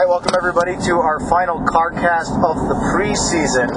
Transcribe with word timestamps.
right, 0.00 0.08
welcome 0.08 0.34
everybody 0.36 0.74
to 0.74 0.98
our 0.98 1.20
final 1.30 1.62
CarCast 1.62 2.34
of 2.42 2.66
the 2.66 2.74
preseason, 2.90 3.70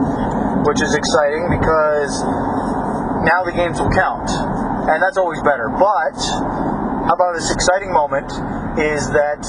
which 0.65 0.81
is 0.81 0.95
exciting 0.95 1.45
because 1.45 2.09
now 3.21 3.45
the 3.45 3.53
games 3.53 3.77
will 3.77 3.93
count, 3.93 4.25
and 4.89 4.97
that's 4.97 5.17
always 5.17 5.37
better. 5.43 5.69
But 5.69 6.17
how 7.05 7.13
about 7.13 7.35
this 7.35 7.53
exciting 7.53 7.93
moment 7.93 8.33
is 8.81 9.13
that 9.13 9.45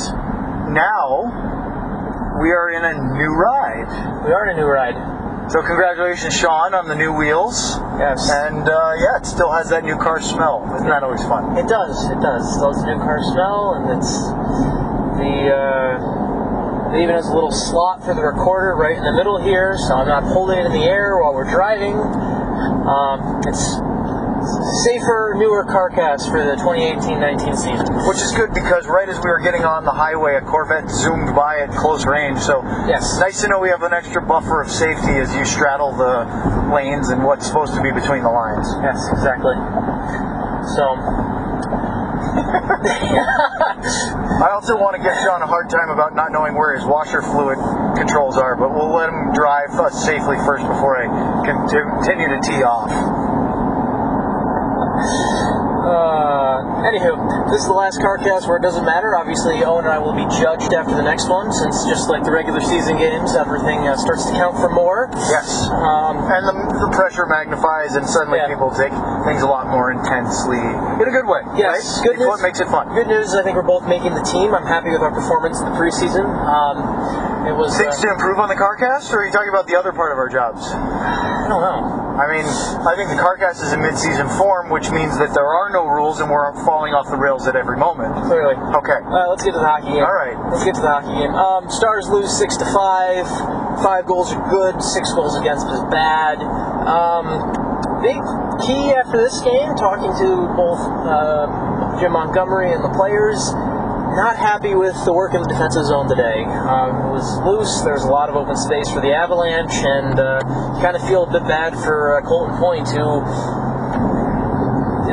now 0.68 2.36
we 2.36 2.52
are 2.52 2.68
in 2.68 2.84
a 2.84 3.16
new 3.16 3.32
ride. 3.32 3.88
We 4.26 4.32
are 4.36 4.44
in 4.50 4.58
a 4.58 4.60
new 4.60 4.68
ride. 4.68 5.50
So 5.50 5.62
congratulations, 5.62 6.36
Sean, 6.36 6.74
on 6.74 6.86
the 6.86 6.96
new 6.96 7.16
wheels. 7.16 7.80
Yes. 7.96 8.28
And 8.28 8.68
uh, 8.68 8.92
yeah, 9.00 9.16
it 9.16 9.24
still 9.24 9.50
has 9.52 9.70
that 9.70 9.84
new 9.84 9.96
car 9.96 10.20
smell. 10.20 10.68
Isn't 10.76 10.86
that 10.86 11.02
always 11.02 11.24
fun? 11.24 11.56
It 11.56 11.66
does. 11.66 11.96
It 12.10 12.20
does. 12.20 12.44
Still 12.60 12.74
has 12.74 12.82
a 12.82 12.92
new 12.92 13.00
car 13.00 13.24
smell, 13.32 13.80
and 13.80 13.96
it's 13.96 14.12
the. 15.16 15.32
Uh, 15.48 16.17
it 16.94 17.02
even 17.02 17.14
has 17.14 17.28
a 17.28 17.34
little 17.34 17.52
slot 17.52 18.04
for 18.04 18.14
the 18.14 18.22
recorder 18.22 18.74
right 18.74 18.96
in 18.96 19.04
the 19.04 19.12
middle 19.12 19.40
here, 19.40 19.76
so 19.76 19.94
I'm 19.94 20.08
not 20.08 20.24
holding 20.24 20.58
it 20.58 20.66
in 20.66 20.72
the 20.72 20.84
air 20.84 21.18
while 21.20 21.34
we're 21.34 21.50
driving. 21.50 21.94
Um, 21.94 23.42
it's 23.44 23.76
safer, 24.84 25.34
newer 25.36 25.64
CarCast 25.66 26.30
for 26.30 26.40
the 26.40 26.56
2018-19 26.62 27.56
season. 27.56 27.86
Which 28.08 28.18
is 28.18 28.32
good 28.32 28.54
because 28.54 28.86
right 28.86 29.08
as 29.08 29.18
we 29.18 29.28
were 29.28 29.40
getting 29.40 29.64
on 29.64 29.84
the 29.84 29.92
highway, 29.92 30.36
a 30.36 30.40
Corvette 30.40 30.88
zoomed 30.88 31.34
by 31.34 31.58
at 31.60 31.70
close 31.70 32.06
range. 32.06 32.38
So 32.40 32.62
Yes. 32.86 33.18
nice 33.20 33.42
to 33.42 33.48
know 33.48 33.58
we 33.60 33.68
have 33.68 33.82
an 33.82 33.92
extra 33.92 34.22
buffer 34.22 34.62
of 34.62 34.70
safety 34.70 35.18
as 35.18 35.34
you 35.34 35.44
straddle 35.44 35.92
the 35.92 36.24
lanes 36.72 37.10
and 37.10 37.24
what's 37.24 37.46
supposed 37.46 37.74
to 37.74 37.82
be 37.82 37.90
between 37.92 38.22
the 38.22 38.30
lines. 38.30 38.66
Yes, 38.80 38.96
exactly. 39.12 39.54
So 40.72 40.96
I 44.38 44.54
also 44.54 44.78
want 44.78 44.94
to 44.94 45.02
give 45.02 45.18
Sean 45.26 45.42
a 45.42 45.50
hard 45.50 45.68
time 45.68 45.90
about 45.90 46.14
not 46.14 46.30
knowing 46.30 46.54
where 46.54 46.70
his 46.78 46.86
washer 46.86 47.22
fluid 47.22 47.58
controls 47.98 48.38
are, 48.38 48.54
but 48.54 48.70
we'll 48.70 48.94
let 48.94 49.10
him 49.10 49.34
drive 49.34 49.74
us 49.82 49.98
safely 50.06 50.38
first 50.46 50.62
before 50.62 50.94
I 50.94 51.10
continue 51.42 52.30
to 52.30 52.38
tee 52.46 52.62
off. 52.62 52.86
Uh, 55.88 56.86
anywho, 56.86 57.16
this 57.50 57.62
is 57.62 57.66
the 57.66 57.74
last 57.74 57.98
CarCast 57.98 58.46
where 58.46 58.58
it 58.58 58.62
doesn't 58.62 58.84
matter. 58.84 59.16
Obviously, 59.16 59.64
Owen 59.64 59.86
and 59.86 59.94
I 59.94 59.98
will 59.98 60.14
be 60.14 60.26
judged 60.38 60.70
after 60.70 60.94
the 60.94 61.02
next 61.02 61.28
one, 61.30 61.50
since 61.50 61.86
just 61.90 62.10
like 62.10 62.22
the 62.22 62.30
regular 62.30 62.60
season 62.60 62.98
games, 62.98 63.34
everything 63.34 63.88
uh, 63.88 63.96
starts 63.96 64.26
to 64.26 64.32
count 64.38 64.54
for 64.58 64.68
more. 64.68 65.08
Yes. 65.32 65.66
Um, 65.70 66.18
And 66.28 66.44
the, 66.46 66.54
the 66.80 66.90
pressure 66.94 67.26
magnifies, 67.26 67.94
and 67.96 68.06
suddenly 68.06 68.38
Yeah. 68.38 68.48
people 68.48 68.70
take 68.70 68.92
things 69.24 69.42
a 69.42 69.46
lot 69.46 69.66
more 69.68 69.90
intensely 69.90 70.58
in 70.58 71.06
a 71.06 71.10
good 71.12 71.26
way. 71.26 71.42
Yes, 71.54 71.98
right? 72.00 72.06
good 72.10 72.16
It's 72.20 72.26
what 72.26 72.40
makes 72.40 72.60
it 72.60 72.68
fun. 72.68 72.88
good 72.94 73.06
news, 73.08 73.34
I 73.34 73.42
think 73.42 73.56
we're 73.56 73.62
both 73.66 73.86
making 73.86 74.14
the 74.14 74.22
team. 74.22 74.54
I'm 74.54 74.66
happy 74.66 74.90
with 74.90 75.02
our 75.02 75.10
performance 75.12 75.60
in 75.60 75.66
the 75.66 75.76
preseason. 75.76 76.24
Um, 76.26 77.46
it 77.46 77.52
was. 77.56 77.76
Things 77.76 77.98
uh, 77.98 78.02
to 78.06 78.10
improve 78.12 78.38
on 78.38 78.48
the 78.48 78.56
CarCast, 78.56 79.12
or 79.12 79.20
are 79.20 79.26
you 79.26 79.32
talking 79.32 79.48
about 79.50 79.66
the 79.66 79.76
other 79.78 79.92
part 79.92 80.12
of 80.12 80.18
our 80.18 80.28
jobs? 80.28 80.62
I 80.72 81.46
don't 81.48 81.60
know. 81.62 82.04
I 82.18 82.26
mean, 82.26 82.42
I 82.44 82.94
think 82.98 83.10
the 83.14 83.20
CarCast 83.22 83.62
is 83.62 83.72
in 83.72 83.80
mid-season 83.80 84.26
form, 84.36 84.70
which 84.70 84.90
means 84.90 85.16
that 85.18 85.32
there 85.34 85.46
are 85.46 85.70
no 85.70 85.86
rules 85.86 86.18
and 86.18 86.28
we're 86.28 86.50
falling 86.66 86.92
off 86.92 87.06
the 87.08 87.16
rails 87.16 87.46
at 87.46 87.54
every 87.54 87.76
moment. 87.78 88.10
Clearly. 88.26 88.56
Okay. 88.74 88.98
Uh, 89.06 89.30
let's 89.30 89.44
get 89.44 89.52
to 89.54 89.58
the 89.62 89.64
hockey 89.64 89.94
game. 89.94 90.02
All 90.02 90.12
right. 90.18 90.34
Let's 90.50 90.64
get 90.64 90.74
to 90.74 90.80
the 90.82 90.90
hockey 90.90 91.14
game. 91.14 91.30
Um, 91.32 91.70
Stars 91.70 92.08
lose 92.10 92.36
six 92.36 92.56
to 92.58 92.66
five. 92.74 93.22
Five 93.86 94.06
goals 94.06 94.34
are 94.34 94.42
good. 94.50 94.82
Six 94.82 95.12
goals 95.14 95.38
against 95.38 95.68
is 95.70 95.78
bad. 95.94 96.42
Um, 96.86 97.26
big 98.02 98.20
key 98.62 98.94
after 98.94 99.18
this 99.18 99.40
game, 99.42 99.74
talking 99.74 100.12
to 100.14 100.28
both 100.54 100.82
uh, 101.06 101.98
Jim 102.00 102.12
Montgomery 102.12 102.72
and 102.72 102.82
the 102.84 102.92
players. 102.94 103.38
Not 104.18 104.36
happy 104.36 104.74
with 104.74 104.96
the 105.04 105.12
work 105.12 105.34
in 105.34 105.42
the 105.42 105.48
defensive 105.48 105.84
zone 105.84 106.08
today. 106.08 106.42
Um, 106.42 106.96
it 107.06 107.12
was 107.12 107.28
loose. 107.44 107.82
There 107.84 107.92
was 107.92 108.04
a 108.04 108.10
lot 108.10 108.30
of 108.30 108.36
open 108.36 108.56
space 108.56 108.90
for 108.90 109.00
the 109.00 109.12
Avalanche, 109.12 109.74
and 109.84 110.18
uh, 110.18 110.40
kind 110.80 110.96
of 110.96 111.02
feel 111.06 111.24
a 111.24 111.30
bit 111.30 111.46
bad 111.46 111.76
for 111.76 112.18
uh, 112.18 112.22
Colton 112.26 112.56
Point, 112.56 112.88
who 112.88 113.22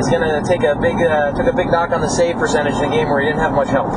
is 0.00 0.08
going 0.08 0.24
to 0.24 0.42
take 0.48 0.64
a 0.64 0.74
big 0.80 0.96
uh, 0.96 1.32
took 1.36 1.46
a 1.46 1.54
big 1.54 1.68
knock 1.68 1.92
on 1.92 2.00
the 2.00 2.08
save 2.08 2.36
percentage 2.36 2.74
in 2.82 2.88
a 2.88 2.92
game 2.92 3.08
where 3.08 3.20
he 3.20 3.28
didn't 3.28 3.40
have 3.40 3.52
much 3.52 3.68
help. 3.68 3.92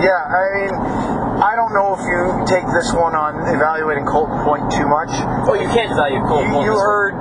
Yeah, 0.00 0.16
I 0.16 0.42
mean, 0.56 0.72
I 1.40 1.56
don't 1.56 1.72
know 1.72 1.96
if 1.96 2.04
you 2.04 2.44
take 2.44 2.68
this 2.68 2.92
one 2.92 3.16
on 3.16 3.40
evaluating 3.48 4.04
Colton 4.04 4.44
Point 4.44 4.68
too 4.70 4.84
much. 4.84 5.08
Oh, 5.48 5.56
you 5.56 5.68
can't 5.72 5.96
value 5.96 6.20
Colton 6.28 6.52
Point 6.52 6.68
you 6.68 6.76
way. 6.76 6.84
heard 6.84 7.12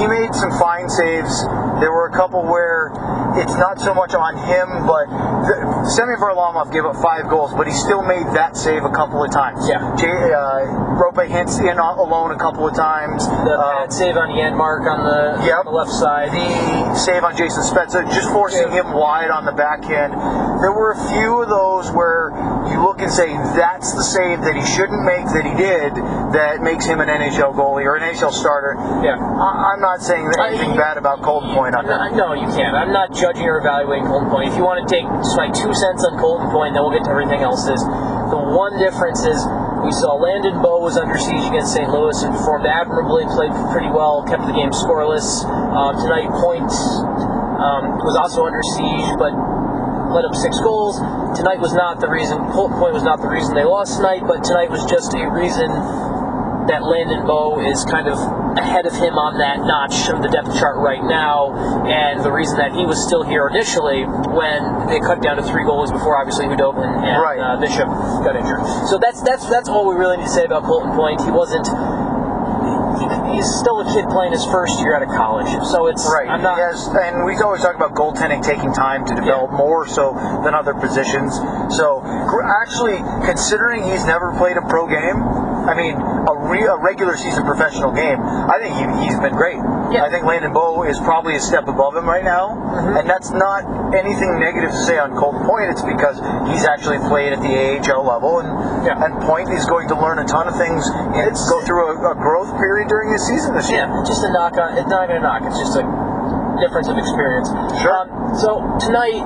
he 0.00 0.08
made 0.08 0.32
some 0.34 0.50
fine 0.58 0.88
saves. 0.88 1.44
There 1.78 1.92
were 1.92 2.08
a 2.08 2.14
couple 2.16 2.42
where 2.42 2.88
it's 3.36 3.52
not 3.60 3.78
so 3.78 3.92
much 3.92 4.14
on 4.16 4.32
him, 4.48 4.88
but 4.88 5.06
the, 5.44 5.56
Semyon 5.92 6.18
Varlamov 6.18 6.72
gave 6.72 6.84
up 6.88 6.96
five 6.96 7.28
goals, 7.28 7.52
but 7.52 7.68
he 7.68 7.74
still 7.76 8.00
made 8.02 8.24
that 8.32 8.56
save 8.56 8.82
a 8.84 8.90
couple 8.90 9.22
of 9.22 9.30
times. 9.30 9.68
Yeah. 9.68 9.94
Jay, 10.00 10.32
uh, 10.32 10.64
Roope 10.96 11.28
Hintz 11.28 11.60
in 11.60 11.78
alone 11.78 12.32
a 12.32 12.38
couple 12.38 12.66
of 12.66 12.74
times. 12.74 13.26
The 13.28 13.52
Uh, 13.52 13.80
bad 13.84 13.92
save 13.92 14.16
on 14.16 14.30
Janmark 14.30 14.88
on 14.90 15.04
the, 15.04 15.44
Yep. 15.44 15.58
on 15.58 15.64
the 15.66 15.70
left 15.70 15.90
side. 15.90 16.30
the 16.32 16.94
save 16.94 17.22
on 17.22 17.36
Jason 17.36 17.62
Spezza, 17.62 18.08
just 18.12 18.30
forcing 18.32 18.72
Yeah. 18.72 18.80
him 18.82 18.92
wide 18.94 19.30
on 19.30 19.44
the 19.44 19.52
backhand. 19.52 20.14
There 20.62 20.72
were 20.72 20.92
a 20.92 20.96
few 21.12 21.42
of 21.42 21.48
those 21.50 21.92
where 21.92 22.32
you 22.72 22.82
look 22.82 23.00
and 23.02 23.12
say 23.12 23.36
that's 23.54 23.92
the 23.92 24.02
save 24.02 24.40
that 24.42 24.54
he 24.54 24.62
shouldn't 24.64 25.04
make 25.04 25.26
that 25.32 25.44
he 25.44 25.54
did 25.54 25.94
that 26.32 26.60
makes 26.62 26.86
him 26.86 27.00
an 27.00 27.08
NHL 27.10 27.52
goalie 27.52 27.84
or 27.84 27.94
an 27.96 28.02
NHL 28.02 28.32
starter. 28.32 28.76
Yeah. 29.02 29.16
I- 29.20 29.72
I'm 29.74 29.80
not 29.80 30.00
saying 30.00 30.30
that 30.30 30.40
I- 30.40 30.48
anything 30.48 30.76
bad 30.76 30.96
about 30.96 31.20
Colton 31.22 31.54
Point 31.54 31.76
on 31.76 31.86
that. 31.86 32.14
no, 32.14 32.32
you 32.32 32.46
can't. 32.48 32.74
I'm 32.74 32.92
not 32.92 33.12
judging 33.12 33.46
or 33.48 33.58
evaluating 33.58 34.06
Colton 34.06 34.30
Point. 34.30 34.48
If 34.48 34.56
you 34.56 34.64
want 34.64 34.80
to 34.86 34.94
take 34.94 35.06
just 35.22 35.36
my 35.36 35.48
two 35.50 35.74
cents 35.74 36.04
on 36.06 36.18
Colton 36.18 36.50
Point, 36.50 36.72
then 36.74 36.82
we'll 36.82 36.92
get 36.92 37.04
to 37.04 37.10
everything 37.10 37.42
else. 37.42 37.68
Is 37.68 37.84
the 37.84 38.36
one 38.36 38.78
difference 38.78 39.24
is 39.24 39.46
we 39.86 39.94
saw 39.94 40.18
Landon 40.18 40.58
Bow 40.58 40.82
was 40.82 40.98
under 40.98 41.14
siege 41.14 41.46
against 41.46 41.70
St. 41.70 41.86
Louis 41.86 42.18
and 42.26 42.34
performed 42.34 42.66
admirably, 42.66 43.22
played 43.38 43.54
pretty 43.70 43.86
well, 43.86 44.26
kept 44.26 44.42
the 44.42 44.52
game 44.52 44.74
scoreless. 44.74 45.46
Um, 45.46 45.94
tonight, 46.02 46.26
Point 46.42 46.66
um, 47.62 48.02
was 48.02 48.18
also 48.18 48.42
under 48.50 48.58
siege, 48.74 49.06
but 49.14 49.30
let 50.10 50.26
up 50.26 50.34
six 50.34 50.58
goals. 50.58 50.98
Tonight 51.38 51.62
was 51.62 51.70
not 51.70 52.02
the 52.02 52.10
reason. 52.10 52.34
Point 52.50 52.98
was 52.98 53.06
not 53.06 53.22
the 53.22 53.30
reason 53.30 53.54
they 53.54 53.62
lost 53.62 54.02
tonight, 54.02 54.26
but 54.26 54.42
tonight 54.42 54.74
was 54.74 54.82
just 54.90 55.14
a 55.14 55.22
reason 55.30 55.70
that 56.66 56.82
Landon 56.82 57.22
Bow 57.22 57.62
is 57.62 57.86
kind 57.86 58.10
of 58.10 58.18
ahead 58.56 58.86
of 58.86 58.92
him 58.96 59.14
on 59.20 59.38
that 59.38 59.60
notch 59.60 60.08
of 60.08 60.22
the 60.22 60.28
depth 60.28 60.56
chart 60.58 60.76
right 60.80 61.02
now, 61.04 61.52
and 61.86 62.24
the 62.24 62.32
reason 62.32 62.56
that 62.58 62.72
he 62.72 62.84
was 62.86 62.96
still 63.04 63.22
here 63.22 63.46
initially 63.48 64.04
when 64.32 64.86
they 64.88 64.98
cut 65.00 65.20
down 65.22 65.36
to 65.36 65.44
three 65.44 65.62
goalies 65.64 65.92
before 65.92 66.16
obviously 66.18 66.46
Khudobin 66.46 66.84
and 66.88 67.20
Right. 67.20 67.38
uh, 67.38 67.56
Bishop 67.60 67.86
got 68.24 68.34
injured. 68.36 68.64
So 68.88 68.98
that's 68.98 69.20
that's 69.22 69.44
that's 69.48 69.68
all 69.68 69.86
we 69.88 69.94
really 69.94 70.16
need 70.16 70.24
to 70.26 70.34
say 70.36 70.44
about 70.44 70.64
Colton 70.64 70.92
Point. 70.96 71.20
He 71.22 71.30
wasn't. 71.30 71.68
He's 73.36 73.44
still 73.60 73.80
a 73.84 73.92
kid 73.92 74.08
playing 74.08 74.32
his 74.32 74.44
first 74.46 74.80
year 74.80 74.96
out 74.96 75.02
of 75.02 75.08
college, 75.12 75.48
so 75.68 75.86
it's 75.88 76.00
Right. 76.08 76.28
I'm 76.28 76.40
not. 76.40 76.56
Yes, 76.56 76.88
and 76.88 77.24
we 77.26 77.36
always 77.36 77.60
talk 77.60 77.76
about 77.76 77.92
goaltending 77.92 78.42
taking 78.42 78.72
time 78.72 79.04
to 79.06 79.14
develop 79.14 79.52
more 79.52 79.86
so 79.86 80.14
than 80.44 80.54
other 80.54 80.72
positions. 80.72 81.36
So 81.76 82.00
actually, 82.64 82.96
considering 83.28 83.84
he's 83.84 84.06
never 84.06 84.32
played 84.38 84.56
a 84.56 84.62
pro 84.62 84.86
game, 84.88 85.20
I 85.68 85.74
mean 85.76 86.00
a, 86.26 86.34
re- 86.50 86.66
a 86.66 86.76
regular 86.82 87.16
season 87.16 87.44
professional 87.46 87.92
game, 87.94 88.18
I 88.20 88.58
think 88.58 88.74
he, 88.74 88.84
he's 89.06 89.18
been 89.22 89.34
great. 89.34 89.58
Yeah. 89.94 90.02
I 90.02 90.10
think 90.10 90.26
Landon 90.26 90.52
Bow 90.52 90.82
is 90.82 90.98
probably 90.98 91.36
a 91.36 91.40
step 91.40 91.68
above 91.70 91.94
him 91.94 92.04
right 92.06 92.24
now, 92.24 92.58
Mm-hmm. 92.76 92.96
and 92.98 93.06
that's 93.08 93.30
not 93.30 93.62
anything 93.94 94.36
negative 94.42 94.70
to 94.70 94.82
say 94.84 94.98
on 94.98 95.14
Colton 95.16 95.46
Point. 95.46 95.70
It's 95.70 95.80
because 95.86 96.18
he's 96.50 96.66
actually 96.66 96.98
played 97.08 97.32
at 97.32 97.40
the 97.40 97.48
AHL 97.80 98.02
level, 98.04 98.40
and 98.42 98.48
Yeah. 98.84 98.98
and 99.00 99.14
Point 99.24 99.48
is 99.54 99.64
going 99.66 99.88
to 99.88 99.96
learn 99.96 100.18
a 100.18 100.26
ton 100.26 100.46
of 100.50 100.56
things 100.58 100.82
and 100.90 101.24
It's- 101.30 101.48
go 101.48 101.62
through 101.64 101.94
a, 101.96 102.12
a 102.12 102.14
growth 102.18 102.50
period 102.58 102.88
during 102.90 103.12
his 103.14 103.22
season 103.26 103.54
this 103.54 103.70
year. 103.70 103.86
Yeah, 103.86 104.02
just 104.04 104.22
a 104.26 104.30
knock 104.32 104.58
on. 104.58 104.76
It's 104.76 104.90
not 104.90 105.08
going 105.08 105.22
to 105.22 105.26
knock. 105.26 105.42
It's 105.46 105.58
just 105.58 105.78
a 105.78 105.84
difference 106.60 106.88
of 106.88 106.98
experience. 106.98 107.48
Sure. 107.80 107.92
Um, 107.94 108.34
so 108.36 108.60
tonight, 108.80 109.22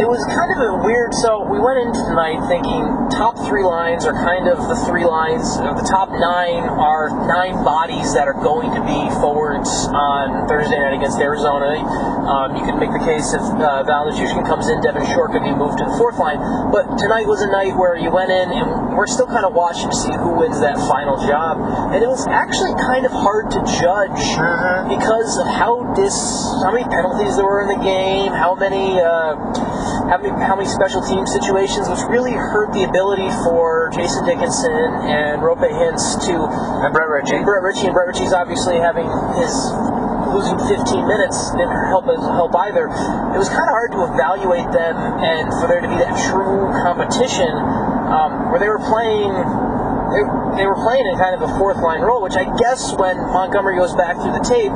it 0.00 0.08
was 0.08 0.24
kind 0.32 0.48
of 0.48 0.58
a 0.64 0.72
weird. 0.80 1.12
So 1.12 1.44
we 1.44 1.60
went 1.60 1.76
into 1.76 2.00
tonight 2.08 2.40
thinking 2.48 2.80
top 3.12 3.36
three 3.44 3.64
lines 3.64 4.08
are 4.08 4.16
kind 4.16 4.48
of 4.48 4.56
the 4.68 4.78
three 4.88 5.04
lines. 5.04 5.44
uh, 5.60 5.76
The 5.76 5.84
top 5.84 6.08
nine 6.08 6.64
are 6.64 7.12
nine 7.28 7.60
bodies 7.60 8.14
that 8.16 8.24
are 8.24 8.36
going 8.36 8.72
to 8.72 8.80
be 8.80 9.00
forwards 9.20 9.68
on 9.92 10.48
Thursday 10.48 10.80
night 10.80 10.96
against 10.96 11.20
Arizona. 11.20 11.76
Um, 12.24 12.56
you 12.56 12.64
can 12.64 12.80
make 12.80 12.90
the 12.90 13.04
case 13.04 13.36
if 13.36 13.42
uh, 13.42 13.84
Val 13.84 14.08
comes 14.48 14.68
in, 14.68 14.80
Devin 14.80 15.04
Shore 15.12 15.28
could 15.28 15.44
be 15.44 15.52
moved 15.52 15.78
to 15.78 15.84
the 15.84 15.96
fourth 16.00 16.18
line. 16.18 16.40
But 16.72 16.96
tonight 16.96 17.28
was 17.28 17.42
a 17.42 17.50
night 17.52 17.76
where 17.76 17.96
you 17.96 18.10
went 18.10 18.32
in, 18.32 18.48
and 18.48 18.68
we're 18.96 19.06
still 19.06 19.26
kind 19.26 19.44
of 19.44 19.54
watching 19.54 19.88
to 19.90 19.96
see 19.96 20.12
who 20.12 20.38
wins 20.38 20.60
that 20.60 20.76
final 20.88 21.16
job. 21.26 21.58
And 21.92 22.02
it 22.02 22.08
was 22.08 22.26
actually 22.28 22.74
kind 22.80 23.04
of 23.06 23.12
hard 23.12 23.50
to 23.52 23.60
judge 23.64 24.20
Mhm. 24.38 24.88
because 24.88 25.38
of 25.38 25.46
how 25.46 25.82
dis, 25.94 26.14
how 26.64 26.70
many 26.72 26.84
penalties 26.84 27.36
there 27.36 27.44
were 27.46 27.60
in 27.62 27.68
the 27.68 27.82
game, 27.82 28.32
how 28.32 28.54
many, 28.54 29.00
uh, 29.00 29.34
how 30.08 30.18
many, 30.18 30.30
how 30.44 30.56
many 30.56 30.68
special 30.68 31.00
team 31.02 31.26
situations, 31.26 31.88
which 31.88 32.02
really 32.08 32.32
hurt 32.32 32.72
the 32.72 32.84
ability 32.84 33.30
for 33.44 33.88
Jason 33.94 34.24
Dickinson 34.24 34.84
and 35.08 35.42
Roope 35.42 35.68
Hintz 35.70 36.20
to 36.26 36.34
And 36.84 36.92
Brett 36.92 37.08
Ritchie. 37.08 37.36
and 37.36 37.44
Brett 37.44 37.62
Ritchie, 37.62 37.86
and 37.86 37.94
Brett 37.94 38.06
Ritchie's 38.08 38.32
obviously 38.32 38.78
having 38.78 39.08
his 39.36 39.52
losing 40.32 40.58
15 40.60 41.06
minutes 41.06 41.50
didn't 41.52 41.76
help 41.88 42.06
help 42.06 42.56
either. 42.56 42.86
It 43.34 43.38
was 43.38 43.48
kind 43.50 43.68
of 43.68 43.74
hard 43.76 43.92
to 43.92 44.04
evaluate 44.04 44.70
them 44.72 44.96
and 45.20 45.52
for 45.60 45.66
there 45.68 45.80
to 45.80 45.88
be 45.88 45.96
that 45.98 46.16
true 46.30 46.72
competition 46.82 47.52
um, 48.12 48.52
where 48.52 48.60
they 48.60 48.68
were 48.68 48.82
playing. 48.84 49.32
They, 50.12 50.20
they 50.60 50.66
were 50.68 50.76
playing 50.84 51.08
in 51.08 51.16
kind 51.16 51.32
of 51.32 51.40
a 51.40 51.50
fourth 51.56 51.80
line 51.80 52.04
role, 52.04 52.20
which 52.20 52.36
I 52.36 52.44
guess 52.60 52.92
when 53.00 53.16
Montgomery 53.32 53.80
goes 53.80 53.96
back 53.96 54.20
through 54.20 54.36
the 54.36 54.44
tape, 54.44 54.72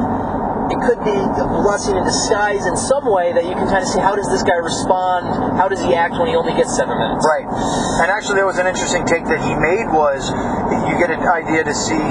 it 0.72 0.80
could 0.82 0.98
be 1.04 1.12
a 1.12 1.46
blessing 1.62 1.94
in 1.94 2.02
disguise 2.02 2.64
in 2.64 2.74
some 2.74 3.04
way 3.04 3.36
that 3.36 3.44
you 3.44 3.52
can 3.52 3.68
kind 3.68 3.84
of 3.84 3.88
see 3.92 4.00
how 4.00 4.16
does 4.16 4.26
this 4.32 4.42
guy 4.42 4.56
respond, 4.56 5.28
how 5.60 5.68
does 5.68 5.78
he 5.84 5.94
act 5.94 6.16
when 6.16 6.26
he 6.26 6.34
only 6.34 6.56
gets 6.56 6.74
seven 6.74 6.96
minutes. 6.96 7.22
Right. 7.22 7.46
And 8.02 8.10
actually, 8.10 8.40
there 8.40 8.48
was 8.48 8.58
an 8.58 8.66
interesting 8.66 9.04
take 9.04 9.28
that 9.28 9.38
he 9.44 9.52
made 9.54 9.86
was 9.92 10.32
you 10.88 10.96
get 10.98 11.12
an 11.12 11.22
idea 11.22 11.62
to 11.62 11.74
see 11.76 12.02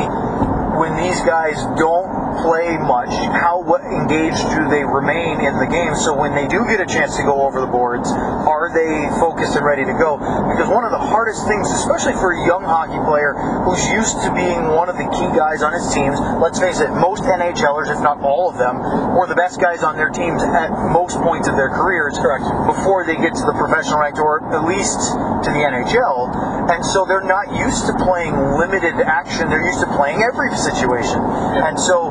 when 0.77 0.95
these 1.01 1.19
guys 1.25 1.57
don't 1.75 2.04
play 2.41 2.77
much, 2.77 3.11
how 3.35 3.65
engaged 4.05 4.45
do 4.53 4.69
they 4.69 4.85
remain 4.85 5.41
in 5.41 5.53
the 5.57 5.69
game? 5.69 5.93
So 5.95 6.13
when 6.13 6.33
they 6.33 6.47
do 6.47 6.65
get 6.65 6.81
a 6.81 6.85
chance 6.85 7.17
to 7.17 7.23
go 7.23 7.45
over 7.45 7.61
the 7.61 7.69
boards, 7.69 8.09
are 8.09 8.69
they 8.73 9.09
focused 9.17 9.55
and 9.55 9.65
ready 9.65 9.85
to 9.85 9.95
go? 9.97 10.17
Because 10.17 10.69
one 10.69 10.85
of 10.85 10.91
the 10.91 11.01
hardest 11.01 11.47
things, 11.47 11.69
especially 11.71 12.13
for 12.21 12.33
a 12.33 12.39
young 12.45 12.63
hockey 12.63 13.01
player 13.05 13.33
who's 13.65 13.81
used 13.89 14.17
to 14.25 14.29
being 14.33 14.73
one 14.73 14.89
of 14.89 14.97
the 14.97 15.07
key 15.09 15.29
guys 15.33 15.61
on 15.61 15.73
his 15.73 15.85
teams, 15.93 16.17
let's 16.37 16.59
face 16.59 16.79
it, 16.79 16.89
most 16.93 17.23
NHLers, 17.25 17.89
if 17.89 18.01
not 18.01 18.21
all 18.21 18.49
of 18.49 18.57
them, 18.57 18.77
were 19.17 19.27
the 19.27 19.37
best 19.37 19.59
guys 19.59 19.81
on 19.81 19.97
their 19.97 20.09
teams 20.09 20.41
at 20.43 20.69
most 20.93 21.17
points 21.21 21.47
of 21.47 21.55
their 21.57 21.69
careers. 21.69 22.17
Correct. 22.17 22.45
Before 22.69 23.05
they 23.05 23.17
get 23.17 23.33
to 23.33 23.45
the 23.45 23.55
professional 23.57 23.99
rank 23.99 24.17
or 24.17 24.45
at 24.53 24.63
least 24.65 24.99
to 25.45 25.51
the 25.53 25.61
NHL. 25.61 26.69
And 26.69 26.83
so 26.83 27.05
they're 27.05 27.23
not 27.25 27.53
used 27.53 27.85
to 27.87 27.93
playing 28.01 28.33
limited 28.57 28.97
action. 29.05 29.49
They're 29.49 29.65
used 29.65 29.81
to 29.81 29.91
playing 29.95 30.21
every 30.21 30.49
situation. 30.57 31.21
And 31.21 31.79
so 31.79 32.09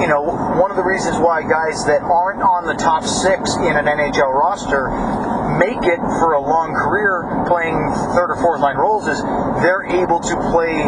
you 0.00 0.06
know, 0.06 0.22
one 0.60 0.70
of 0.70 0.76
the 0.76 0.86
reasons 0.86 1.18
why 1.18 1.42
guys 1.42 1.82
that 1.90 2.02
aren't 2.06 2.42
on 2.42 2.66
the 2.70 2.74
top 2.74 3.02
six 3.02 3.56
in 3.58 3.74
an 3.74 3.90
NHL 3.90 4.30
roster 4.30 4.86
make 5.58 5.82
it 5.82 5.98
for 6.22 6.38
a 6.38 6.42
long 6.42 6.70
career 6.70 7.26
playing 7.50 7.74
third 8.14 8.30
or 8.30 8.38
fourth 8.38 8.60
line 8.62 8.76
roles 8.76 9.08
is 9.10 9.18
they're 9.58 9.82
able 9.82 10.20
to 10.22 10.36
play 10.54 10.86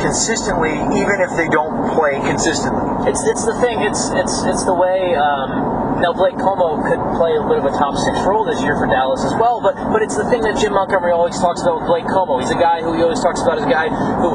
consistently 0.00 0.72
even 0.96 1.20
if 1.20 1.28
they 1.36 1.48
don't 1.52 1.92
play 1.92 2.16
consistently. 2.24 2.80
It's 3.04 3.20
it's 3.28 3.44
the 3.44 3.56
thing. 3.60 3.84
It's 3.84 4.08
it's 4.16 4.34
it's 4.48 4.64
the 4.64 4.74
way. 4.74 5.12
Um, 5.14 5.67
now 6.00 6.12
Blake 6.14 6.34
Comeau 6.38 6.78
could 6.86 7.00
play 7.18 7.34
a 7.36 7.42
bit 7.46 7.58
of 7.58 7.66
a 7.66 7.74
top 7.74 7.94
six 7.98 8.18
role 8.26 8.44
this 8.44 8.62
year 8.62 8.76
for 8.78 8.86
Dallas 8.86 9.24
as 9.24 9.34
well, 9.34 9.60
but 9.60 9.74
but 9.90 10.02
it's 10.02 10.16
the 10.16 10.24
thing 10.30 10.42
that 10.42 10.58
Jim 10.58 10.72
Montgomery 10.74 11.12
always 11.12 11.38
talks 11.38 11.62
about 11.62 11.80
with 11.82 11.88
Blake 11.90 12.06
Comeau. 12.06 12.40
He's 12.40 12.50
a 12.54 12.58
guy 12.60 12.80
who 12.82 12.94
he 12.94 13.02
always 13.02 13.20
talks 13.20 13.42
about 13.42 13.58
as 13.58 13.64
a 13.66 13.70
guy 13.70 13.88
who 13.90 14.30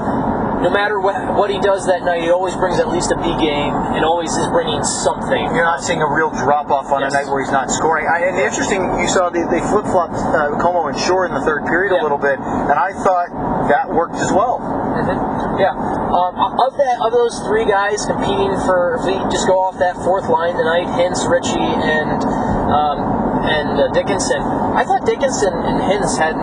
no 0.63 0.71
matter 0.71 0.95
what, 0.95 1.15
what 1.35 1.51
he 1.51 1.59
does 1.59 1.83
that 1.91 2.07
night, 2.07 2.23
he 2.23 2.31
always 2.31 2.55
brings 2.55 2.79
at 2.79 2.87
least 2.87 3.11
a 3.11 3.19
B 3.19 3.35
game 3.35 3.75
and 3.99 4.05
always 4.07 4.31
is 4.39 4.47
bringing 4.47 4.79
something. 5.03 5.51
You're 5.51 5.67
not 5.67 5.83
seeing 5.83 5.99
a 5.99 6.07
real 6.07 6.31
drop 6.31 6.71
off 6.71 6.87
on 6.87 7.01
Yes. 7.03 7.11
a 7.11 7.19
night 7.19 7.27
where 7.27 7.43
he's 7.43 7.51
not 7.51 7.67
scoring. 7.67 8.07
I, 8.07 8.31
and 8.31 8.39
interesting, 8.39 8.79
you 8.95 9.09
saw 9.11 9.27
they, 9.27 9.43
they 9.51 9.59
flip 9.59 9.83
flopped 9.91 10.15
uh, 10.15 10.55
Comeau 10.63 10.87
and 10.87 10.95
Shore 10.95 11.27
in 11.27 11.33
the 11.35 11.43
third 11.43 11.67
period 11.67 11.91
Yeah. 11.91 11.99
a 11.99 12.03
little 12.07 12.17
bit, 12.17 12.39
and 12.39 12.79
I 12.79 12.95
thought 12.95 13.27
that 13.67 13.91
worked 13.91 14.15
as 14.15 14.31
well. 14.31 14.63
Mhm. 14.93 15.59
Yeah. 15.59 15.73
Um, 15.73 16.33
of 16.61 16.77
that, 16.77 16.97
of 17.01 17.11
those 17.11 17.39
three 17.49 17.65
guys 17.65 18.05
competing 18.05 18.53
for, 18.65 19.01
if 19.01 19.05
we 19.05 19.17
just 19.33 19.47
go 19.47 19.57
off 19.59 19.79
that 19.79 19.95
fourth 20.05 20.29
line 20.29 20.53
tonight, 20.55 20.85
Hintz, 20.93 21.25
Ritchie, 21.27 21.57
and 21.57 22.21
um, 22.69 22.97
and 23.43 23.79
uh, 23.81 23.87
Dickinson. 23.91 24.41
I 24.41 24.85
thought 24.85 25.05
Dickinson 25.05 25.53
and 25.53 25.81
Hintz 25.81 26.17
had. 26.17 26.37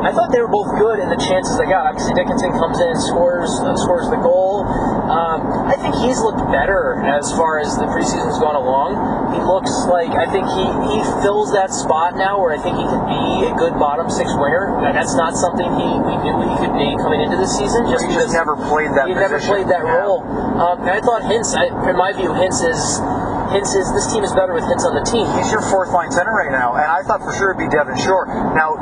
I 0.00 0.12
thought 0.12 0.32
they 0.32 0.40
were 0.40 0.50
both 0.50 0.72
good 0.80 0.98
in 0.98 1.08
the 1.12 1.20
chances 1.20 1.56
they 1.60 1.68
got. 1.68 1.84
Obviously, 1.86 2.14
Dickinson 2.16 2.52
comes 2.56 2.80
in 2.80 2.88
and 2.88 3.00
scores 3.12 3.50
uh, 3.60 3.76
scores 3.84 4.08
the 4.08 4.16
goal. 4.20 4.64
Um, 5.10 5.68
I 5.68 5.76
think 5.76 5.94
he's 6.00 6.18
looked 6.22 6.40
better 6.54 6.96
as 7.04 7.28
far 7.36 7.58
as 7.60 7.74
the 7.76 7.84
preseason's 7.90 8.38
gone 8.40 8.56
along. 8.56 8.96
He 9.34 9.40
looks 9.42 9.70
like 9.90 10.10
I 10.16 10.24
think 10.30 10.46
he, 10.56 10.64
he 10.94 10.98
fills 11.22 11.52
that 11.52 11.70
spot 11.74 12.16
now 12.16 12.40
where 12.40 12.54
I 12.56 12.60
think 12.62 12.78
he 12.78 12.86
could 12.86 13.06
be 13.10 13.24
a 13.50 13.54
good 13.58 13.74
bottom 13.76 14.08
six 14.08 14.30
winger. 14.38 14.70
And 14.86 14.94
that's 14.96 15.14
not 15.18 15.34
something 15.36 15.66
he 15.76 15.88
we 16.00 16.14
knew 16.24 16.36
he 16.48 16.54
could 16.62 16.74
be 16.78 16.88
coming 17.02 17.20
into 17.20 17.36
the 17.36 17.48
season. 17.50 17.90
Just 17.90 18.06
He 18.06 18.14
just 18.14 18.32
never 18.32 18.56
played 18.56 18.94
that 18.96 19.10
he 19.10 19.14
never 19.14 19.38
played 19.42 19.66
that 19.68 19.82
Yeah. 19.84 20.00
role. 20.00 20.22
Um, 20.24 20.80
and 20.86 20.94
I 20.96 21.00
thought 21.04 21.22
Hintz, 21.28 21.52
I, 21.52 21.68
in 21.90 21.96
my 21.96 22.12
view, 22.16 22.30
Hintz 22.32 22.62
is 22.64 22.80
Hintz 23.50 23.74
is 23.74 23.86
this 23.92 24.06
team 24.14 24.22
is 24.22 24.30
better 24.32 24.54
with 24.54 24.62
Hintz 24.64 24.86
on 24.86 24.94
the 24.94 25.02
team. 25.02 25.26
He's 25.34 25.50
your 25.50 25.62
fourth 25.74 25.90
line 25.90 26.10
center 26.14 26.30
right 26.30 26.54
now, 26.54 26.78
and 26.78 26.86
I 26.86 27.02
thought 27.02 27.18
for 27.20 27.34
sure 27.34 27.50
it'd 27.50 27.58
be 27.58 27.66
Devin 27.66 27.98
Shore. 27.98 28.26
Now, 28.54 28.78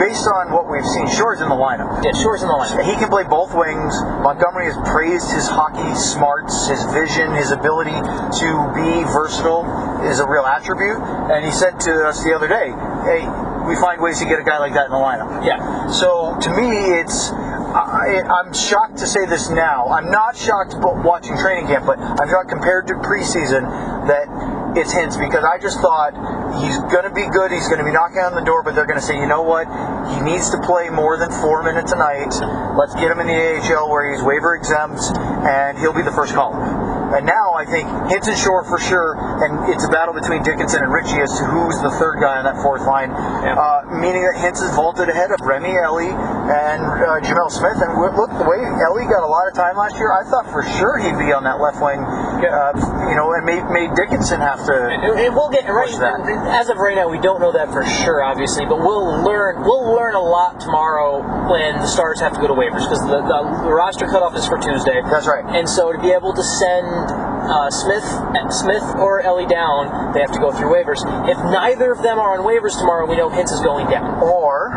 based 0.00 0.24
on 0.24 0.48
what 0.48 0.64
we've 0.64 0.86
seen, 0.96 1.04
Shore's 1.12 1.44
in 1.44 1.52
the 1.52 1.60
lineup. 1.60 2.00
Yeah, 2.00 2.16
Shore's 2.16 2.40
in 2.40 2.48
the 2.48 2.56
line. 2.56 2.72
He 2.88 2.96
can 2.96 3.12
play 3.12 3.22
both 3.28 3.52
wings. 3.52 3.92
Montgomery 4.24 4.72
has 4.72 4.76
praised 4.88 5.28
his 5.28 5.44
hockey 5.44 5.92
smarts, 5.94 6.66
his 6.66 6.80
vision, 6.96 7.36
his 7.36 7.52
ability 7.52 7.94
to 7.94 8.48
be 8.72 9.04
versatile 9.12 9.68
is 10.08 10.18
a 10.18 10.26
real 10.26 10.48
attribute. 10.48 10.96
And 11.28 11.44
he 11.44 11.52
said 11.52 11.78
to 11.84 12.08
us 12.08 12.24
the 12.24 12.32
other 12.32 12.48
day, 12.48 12.72
"Hey, 13.04 13.28
we 13.68 13.76
find 13.76 14.00
ways 14.00 14.18
to 14.20 14.26
get 14.26 14.40
a 14.40 14.44
guy 14.44 14.56
like 14.56 14.72
that 14.72 14.88
in 14.88 14.92
the 14.96 15.02
lineup." 15.02 15.44
Yeah. 15.44 15.92
So 15.92 16.40
to 16.40 16.50
me, 16.56 16.96
it's 16.96 17.30
I, 17.70 18.24
I'm 18.26 18.52
shocked 18.52 18.98
to 18.98 19.06
say 19.06 19.26
this 19.26 19.48
now. 19.50 19.86
I'm 19.86 20.10
not 20.10 20.36
shocked 20.36 20.74
watching 20.80 21.36
training 21.36 21.68
camp, 21.68 21.86
but 21.86 22.00
I'm 22.00 22.28
shocked 22.28 22.48
compared 22.48 22.88
to 22.88 22.94
preseason 22.94 23.62
that 24.08 24.26
it's 24.76 24.94
Hintz 24.94 25.18
because 25.18 25.44
I 25.44 25.58
just 25.58 25.80
thought 25.80 26.14
he's 26.62 26.78
going 26.92 27.04
to 27.04 27.14
be 27.14 27.26
good. 27.26 27.50
He's 27.50 27.66
going 27.66 27.78
to 27.78 27.84
be 27.84 27.92
knocking 27.92 28.22
on 28.22 28.34
the 28.34 28.44
door, 28.44 28.62
but 28.62 28.74
they're 28.74 28.86
going 28.86 28.98
to 28.98 29.04
say, 29.04 29.18
you 29.18 29.26
know 29.26 29.42
what? 29.42 29.66
He 30.14 30.20
needs 30.20 30.50
to 30.50 30.58
play 30.62 30.90
more 30.90 31.18
than 31.18 31.30
four 31.30 31.62
minutes 31.62 31.92
a 31.92 31.98
night. 31.98 32.30
Let's 32.76 32.94
get 32.94 33.10
him 33.10 33.18
in 33.18 33.26
the 33.26 33.34
AHL 33.34 33.90
where 33.90 34.10
he's 34.12 34.22
waiver 34.22 34.54
exempt, 34.54 35.02
and 35.46 35.78
he'll 35.78 35.94
be 35.94 36.02
the 36.02 36.12
first 36.12 36.34
call. 36.34 36.54
And 37.10 37.26
now 37.26 37.54
I 37.58 37.66
think 37.66 37.90
Hinton 38.10 38.36
Shore 38.36 38.62
for 38.64 38.78
sure, 38.78 39.18
and 39.18 39.72
it's 39.72 39.84
a 39.84 39.90
battle 39.90 40.14
between 40.14 40.42
Dickinson 40.42 40.82
and 40.82 40.92
Ritchie 40.92 41.18
as 41.18 41.32
to 41.38 41.44
who's 41.50 41.78
the 41.82 41.90
third 41.98 42.22
guy 42.22 42.38
on 42.38 42.44
that 42.44 42.62
fourth 42.62 42.86
line. 42.86 43.10
Yeah. 43.10 43.58
Uh, 43.58 43.98
meaning 43.98 44.22
that 44.22 44.38
Hintz 44.38 44.62
is 44.62 44.70
vaulted 44.74 45.08
ahead 45.08 45.30
of 45.34 45.42
Remi 45.42 45.74
Elie 45.74 46.14
and 46.14 46.80
uh, 46.82 47.18
Gemel 47.22 47.50
Smith. 47.50 47.78
And 47.82 47.98
look, 47.98 48.30
the 48.30 48.46
way 48.46 48.62
Elie 48.62 49.10
got 49.10 49.22
a 49.22 49.30
lot 49.30 49.46
of 49.50 49.54
time 49.54 49.74
last 49.76 49.98
year, 49.98 50.14
I 50.14 50.22
thought 50.28 50.46
for 50.50 50.62
sure 50.78 50.98
he'd 50.98 51.18
be 51.18 51.34
on 51.34 51.42
that 51.44 51.58
left 51.58 51.82
wing. 51.82 51.98
Uh, 52.00 52.72
you 53.10 53.16
know, 53.18 53.34
and 53.34 53.44
made, 53.44 53.62
made 53.68 53.92
Dickinson 53.94 54.40
have 54.40 54.62
to. 54.64 54.72
And 54.72 55.02
and 55.18 55.34
we'll 55.34 55.50
get 55.50 55.68
right 55.68 55.90
that. 56.00 56.24
as 56.56 56.68
of 56.68 56.78
right 56.78 56.96
now. 56.96 57.08
We 57.10 57.20
don't 57.20 57.40
know 57.40 57.52
that 57.52 57.68
for 57.68 57.84
sure, 57.84 58.22
obviously, 58.22 58.64
but 58.64 58.78
we'll 58.78 59.22
learn. 59.22 59.60
We'll 59.60 59.92
learn 59.92 60.14
a 60.14 60.22
lot 60.22 60.60
tomorrow 60.60 61.20
when 61.50 61.76
the 61.78 61.86
Stars 61.86 62.20
have 62.20 62.32
to 62.34 62.40
go 62.40 62.48
to 62.48 62.54
waivers 62.54 62.86
because 62.86 63.02
the, 63.04 63.20
the, 63.20 63.40
the 63.66 63.72
roster 63.72 64.06
cutoff 64.06 64.36
is 64.36 64.46
for 64.46 64.58
Tuesday. 64.58 65.02
That's 65.10 65.26
right. 65.26 65.44
And 65.44 65.68
so 65.68 65.92
to 65.92 65.98
be 65.98 66.10
able 66.12 66.32
to 66.32 66.42
send 66.42 66.99
uh, 67.08 67.70
Smith, 67.70 68.04
Smith 68.52 68.84
or 68.98 69.20
Elie 69.22 69.46
down, 69.46 70.12
they 70.12 70.20
have 70.20 70.32
to 70.32 70.38
go 70.38 70.52
through 70.52 70.70
waivers. 70.70 71.02
If 71.28 71.38
neither 71.50 71.92
of 71.92 72.02
them 72.02 72.18
are 72.18 72.38
on 72.38 72.44
waivers 72.44 72.78
tomorrow, 72.78 73.06
we 73.06 73.16
know 73.16 73.30
Hintz 73.30 73.52
is 73.52 73.60
going 73.60 73.88
down. 73.88 74.22
Or 74.22 74.70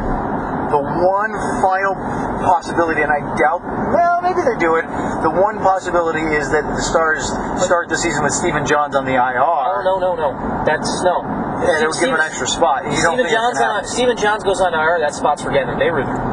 the 0.74 0.82
one 0.82 1.32
final 1.62 1.94
possibility, 2.42 3.06
and 3.06 3.14
I 3.14 3.22
doubt, 3.38 3.62
well, 3.94 4.26
maybe 4.26 4.42
they 4.42 4.58
do 4.58 4.76
it. 4.82 4.90
The 5.22 5.30
one 5.30 5.62
possibility 5.62 6.26
is 6.34 6.50
that 6.50 6.66
the 6.66 6.82
Stars 6.82 7.30
start 7.62 7.90
the 7.90 7.98
season 7.98 8.24
with 8.24 8.34
Stephen 8.34 8.66
Johns 8.66 8.96
on 8.96 9.06
the 9.06 9.14
IR. 9.14 9.38
Oh 9.38 9.86
no, 9.86 10.02
no, 10.02 10.18
no. 10.18 10.30
That's 10.66 10.90
no. 11.06 11.22
And 11.62 11.84
it 11.84 11.88
would 11.88 11.96
give 12.02 12.10
him 12.10 12.18
an 12.18 12.26
extra 12.26 12.48
spot. 12.48 12.90
You 12.90 12.98
think 12.98 13.30
Johns 13.30 13.62
on 13.62 13.86
gonna 13.86 14.16
Johns 14.18 14.44
goes 14.44 14.60
on 14.60 14.74
IR. 14.74 15.00
That 15.00 15.14
spot's 15.14 15.44
for 15.44 15.52
Gavin 15.52 15.78
Bayreuther. 15.78 16.33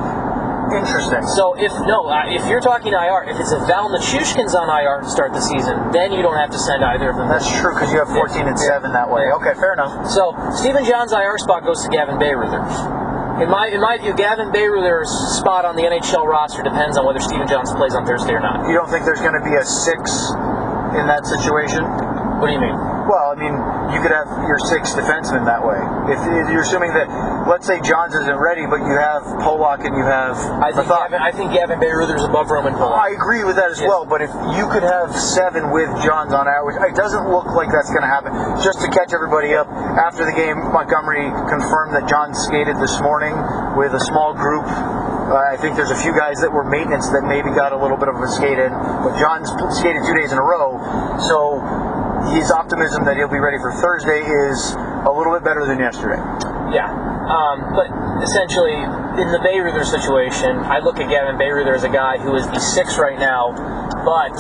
Interesting. 0.71 1.27
So 1.35 1.59
if 1.59 1.73
no, 1.87 2.07
uh, 2.07 2.31
if 2.31 2.47
you're 2.47 2.63
talking 2.63 2.95
IR, 2.95 3.27
if 3.27 3.39
it's 3.39 3.51
a 3.51 3.59
Val 3.67 3.91
Nichushkin's 3.91 4.55
on 4.55 4.71
IR 4.71 5.03
to 5.03 5.11
start 5.11 5.35
the 5.35 5.43
season, 5.43 5.91
then 5.91 6.13
you 6.13 6.23
don't 6.23 6.39
have 6.39 6.51
to 6.51 6.59
send 6.59 6.85
either 6.85 7.11
of 7.11 7.17
them. 7.17 7.29
That's 7.29 7.49
true 7.59 7.75
because 7.75 7.91
you 7.91 7.99
have 7.99 8.09
14 8.09 8.47
and 8.47 8.59
7 8.59 8.93
that 8.93 9.11
way. 9.11 9.31
Okay, 9.43 9.55
fair 9.59 9.75
enough. 9.75 10.07
So 10.07 10.31
Stephen 10.55 10.85
John's 10.87 11.13
IR 11.13 11.39
spot 11.39 11.65
goes 11.65 11.83
to 11.83 11.89
Gavin 11.91 12.17
Bayreuther. 12.23 12.63
In 13.43 13.49
my 13.49 13.67
in 13.69 13.81
my 13.81 13.99
view, 13.99 14.15
Gavin 14.15 14.53
Bayreuther's 14.53 15.11
spot 15.39 15.65
on 15.65 15.75
the 15.75 15.83
NHL 15.83 16.27
roster 16.27 16.63
depends 16.63 16.99
on 16.99 17.07
whether 17.07 17.21
Stephen 17.21 17.49
Johns 17.49 17.73
plays 17.75 17.95
on 17.95 18.07
Thursday 18.07 18.33
or 18.33 18.41
not. 18.41 18.69
You 18.69 18.75
don't 18.75 18.91
think 18.91 19.05
there's 19.05 19.23
going 19.23 19.35
to 19.35 19.43
be 19.43 19.57
a 19.57 19.65
6 19.65 19.97
in 21.01 21.07
that 21.07 21.27
situation? 21.27 21.83
What 22.39 22.47
do 22.49 22.53
you 22.53 22.61
mean? 22.61 22.90
Well, 23.09 23.33
I 23.33 23.37
mean, 23.41 23.55
you 23.95 23.99
could 24.03 24.13
have 24.13 24.29
your 24.47 24.59
six 24.59 24.93
defensemen 24.95 25.45
that 25.47 25.65
way. 25.65 25.81
If, 26.13 26.21
if 26.21 26.47
you're 26.53 26.63
assuming 26.63 26.95
that, 26.95 27.09
let's 27.49 27.67
say 27.67 27.81
Johns 27.81 28.15
isn't 28.15 28.39
ready, 28.39 28.67
but 28.67 28.79
you 28.85 28.95
have 28.95 29.23
Polak 29.43 29.83
and 29.85 29.97
you 29.97 30.05
have 30.05 30.37
I 30.63 30.71
think. 30.71 30.87
Gavin, 30.87 31.19
I 31.19 31.33
think 31.33 31.53
Gavin 31.53 31.81
Bayreuther's 31.81 32.23
above 32.23 32.51
Roman 32.51 32.75
Polak. 32.75 32.99
I 32.99 33.11
agree 33.11 33.43
with 33.43 33.57
that 33.57 33.71
as 33.71 33.81
Yeah. 33.81 33.89
well, 33.89 34.05
but 34.05 34.23
if 34.23 34.31
you 34.55 34.69
could 34.71 34.85
have 34.85 35.15
seven 35.17 35.71
with 35.71 35.91
Johns 36.03 36.33
on 36.33 36.47
which 36.65 36.77
it 36.77 36.95
doesn't 36.97 37.29
look 37.31 37.47
like 37.55 37.71
that's 37.71 37.91
going 37.91 38.03
to 38.03 38.11
happen. 38.11 38.33
Just 38.63 38.81
to 38.81 38.89
catch 38.91 39.13
everybody 39.13 39.55
up, 39.55 39.69
after 39.71 40.25
the 40.25 40.33
game, 40.33 40.59
Montgomery 40.73 41.31
confirmed 41.49 41.95
that 41.95 42.09
John 42.09 42.35
skated 42.35 42.77
this 42.79 43.01
morning 43.01 43.35
with 43.77 43.95
a 43.95 44.01
small 44.01 44.35
group. 44.35 44.65
Uh, 44.67 45.37
I 45.37 45.57
think 45.57 45.77
there's 45.77 45.91
a 45.93 46.01
few 46.03 46.13
guys 46.13 46.41
that 46.41 46.51
were 46.53 46.65
maintenance 46.65 47.09
that 47.11 47.23
maybe 47.23 47.51
got 47.55 47.73
a 47.73 47.79
little 47.79 47.97
bit 47.97 48.09
of 48.09 48.17
a 48.19 48.27
skate 48.27 48.59
in, 48.59 48.71
but 49.03 49.15
John's 49.19 49.47
skated 49.79 50.03
two 50.07 50.15
days 50.15 50.33
in 50.33 50.39
a 50.39 50.43
row, 50.43 50.75
so 51.23 51.63
his 52.37 52.51
optimism 52.51 53.05
that 53.05 53.17
he'll 53.17 53.33
be 53.33 53.41
ready 53.41 53.59
for 53.59 53.73
Thursday 53.73 54.21
is 54.21 54.77
a 55.07 55.13
little 55.13 55.33
bit 55.33 55.45
better 55.45 55.65
than 55.65 55.79
yesterday. 55.79 56.21
Yeah. 56.71 56.93
Um, 57.27 57.75
but 57.75 57.89
essentially, 58.23 58.77
in 59.19 59.33
the 59.33 59.41
Bayreuther 59.43 59.85
situation, 59.85 60.57
I 60.69 60.79
look 60.79 60.99
at 60.99 61.09
Gavin 61.09 61.37
Bayreuther 61.41 61.75
as 61.75 61.85
a 61.85 61.89
guy 61.89 62.19
who 62.19 62.35
is 62.35 62.47
the 62.49 62.61
six 62.61 62.99
right 62.99 63.19
now, 63.19 63.55
but 64.05 64.37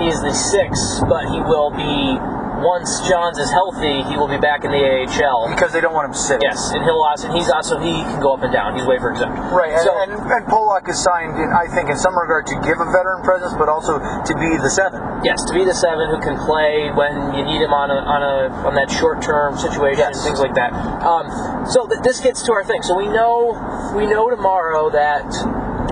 he 0.00 0.08
is 0.08 0.20
the 0.22 0.32
six, 0.32 0.78
but 1.08 1.28
he 1.30 1.40
will 1.44 1.70
be 1.70 2.16
once 2.62 2.88
Johns 3.08 3.38
is 3.38 3.50
healthy, 3.50 4.02
he 4.08 4.16
will 4.16 4.30
be 4.30 4.38
back 4.38 4.64
in 4.64 4.70
the 4.70 4.78
AHL. 4.80 5.50
because 5.54 5.72
they 5.72 5.80
don't 5.80 5.92
want 5.94 6.08
him 6.08 6.14
sitting. 6.14 6.42
Yes, 6.46 6.70
and 6.72 6.82
he'll 6.82 7.02
also 7.02 7.30
he's 7.32 7.50
also 7.50 7.78
he 7.78 8.02
can 8.06 8.20
go 8.22 8.34
up 8.34 8.42
and 8.42 8.52
down. 8.52 8.74
He's 8.78 8.86
waiver 8.86 9.10
exempt. 9.10 9.36
Right, 9.52 9.72
and, 9.74 9.82
So 9.82 9.92
and, 10.02 10.12
and 10.12 10.42
Polak 10.46 10.88
is 10.88 10.96
signed, 11.02 11.36
in, 11.38 11.50
I 11.52 11.66
think, 11.74 11.90
in 11.90 11.96
some 11.98 12.16
regard 12.16 12.46
to 12.48 12.56
give 12.62 12.78
a 12.80 12.88
veteran 12.88 13.22
presence, 13.22 13.52
but 13.58 13.68
also 13.68 13.98
to 13.98 14.32
be 14.38 14.50
the 14.62 14.70
seven. 14.70 15.00
yes, 15.24 15.42
to 15.50 15.52
be 15.54 15.64
the 15.64 15.74
seven 15.74 16.08
who 16.10 16.20
can 16.22 16.38
play 16.46 16.90
when 16.94 17.34
you 17.34 17.44
need 17.44 17.60
him 17.62 17.72
on 17.74 17.90
a 17.90 17.98
on 17.98 18.20
a 18.22 18.34
on 18.68 18.74
that 18.74 18.90
short 18.90 19.20
term 19.22 19.58
situation, 19.58 19.98
Yes. 19.98 20.22
things 20.24 20.38
like 20.40 20.54
that. 20.54 20.72
Um, 21.02 21.28
so 21.66 21.86
th- 21.86 22.00
this 22.02 22.20
gets 22.20 22.42
to 22.46 22.52
our 22.52 22.64
thing. 22.64 22.82
So 22.82 22.94
we 22.96 23.06
know 23.08 23.58
we 23.96 24.06
know 24.06 24.30
tomorrow 24.30 24.90
that. 24.90 25.26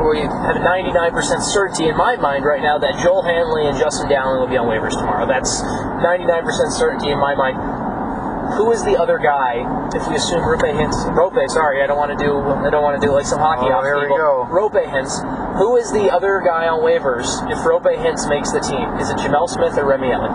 We 0.00 0.25
have 0.25 0.57
a 0.57 0.64
99% 0.64 1.12
certainty 1.45 1.88
in 1.88 1.97
my 1.97 2.16
mind 2.16 2.45
right 2.45 2.62
now 2.62 2.78
that 2.78 2.99
Joel 3.04 3.23
Hanley 3.23 3.69
and 3.69 3.76
Justin 3.78 4.09
Dowling 4.09 4.40
will 4.40 4.49
be 4.49 4.57
on 4.57 4.66
waivers 4.66 4.97
tomorrow. 4.97 5.26
That's 5.28 5.61
99% 6.00 6.49
certainty 6.73 7.11
in 7.12 7.19
my 7.21 7.35
mind. 7.37 7.61
Who 8.57 8.73
is 8.73 8.83
the 8.83 8.97
other 8.99 9.19
guy? 9.21 9.62
If 9.95 10.09
we 10.09 10.16
assume 10.16 10.40
Roope 10.42 10.66
Hintz, 10.66 10.97
Roope, 11.14 11.38
sorry, 11.52 11.85
I 11.85 11.87
don't 11.87 11.99
want 12.00 12.11
to 12.11 12.19
do, 12.19 12.40
I 12.40 12.71
don't 12.71 12.83
want 12.83 13.00
to 13.00 13.04
do 13.07 13.12
like 13.12 13.26
some 13.26 13.38
hockey 13.38 13.71
Oh, 13.71 13.78
off 13.78 13.85
here 13.85 14.00
we 14.00 14.09
go. 14.11 14.49
Roope 14.50 14.83
Hintz. 14.90 15.21
Who 15.59 15.76
is 15.76 15.92
the 15.92 16.11
other 16.11 16.42
guy 16.45 16.66
on 16.66 16.80
waivers 16.83 17.28
if 17.52 17.59
Roope 17.62 17.92
Hintz 17.95 18.26
makes 18.28 18.50
the 18.50 18.59
team? 18.61 18.88
Is 18.99 19.11
it 19.11 19.19
Gemel 19.23 19.47
Smith 19.47 19.78
or 19.78 19.85
Remi 19.87 20.11
Elie? 20.11 20.33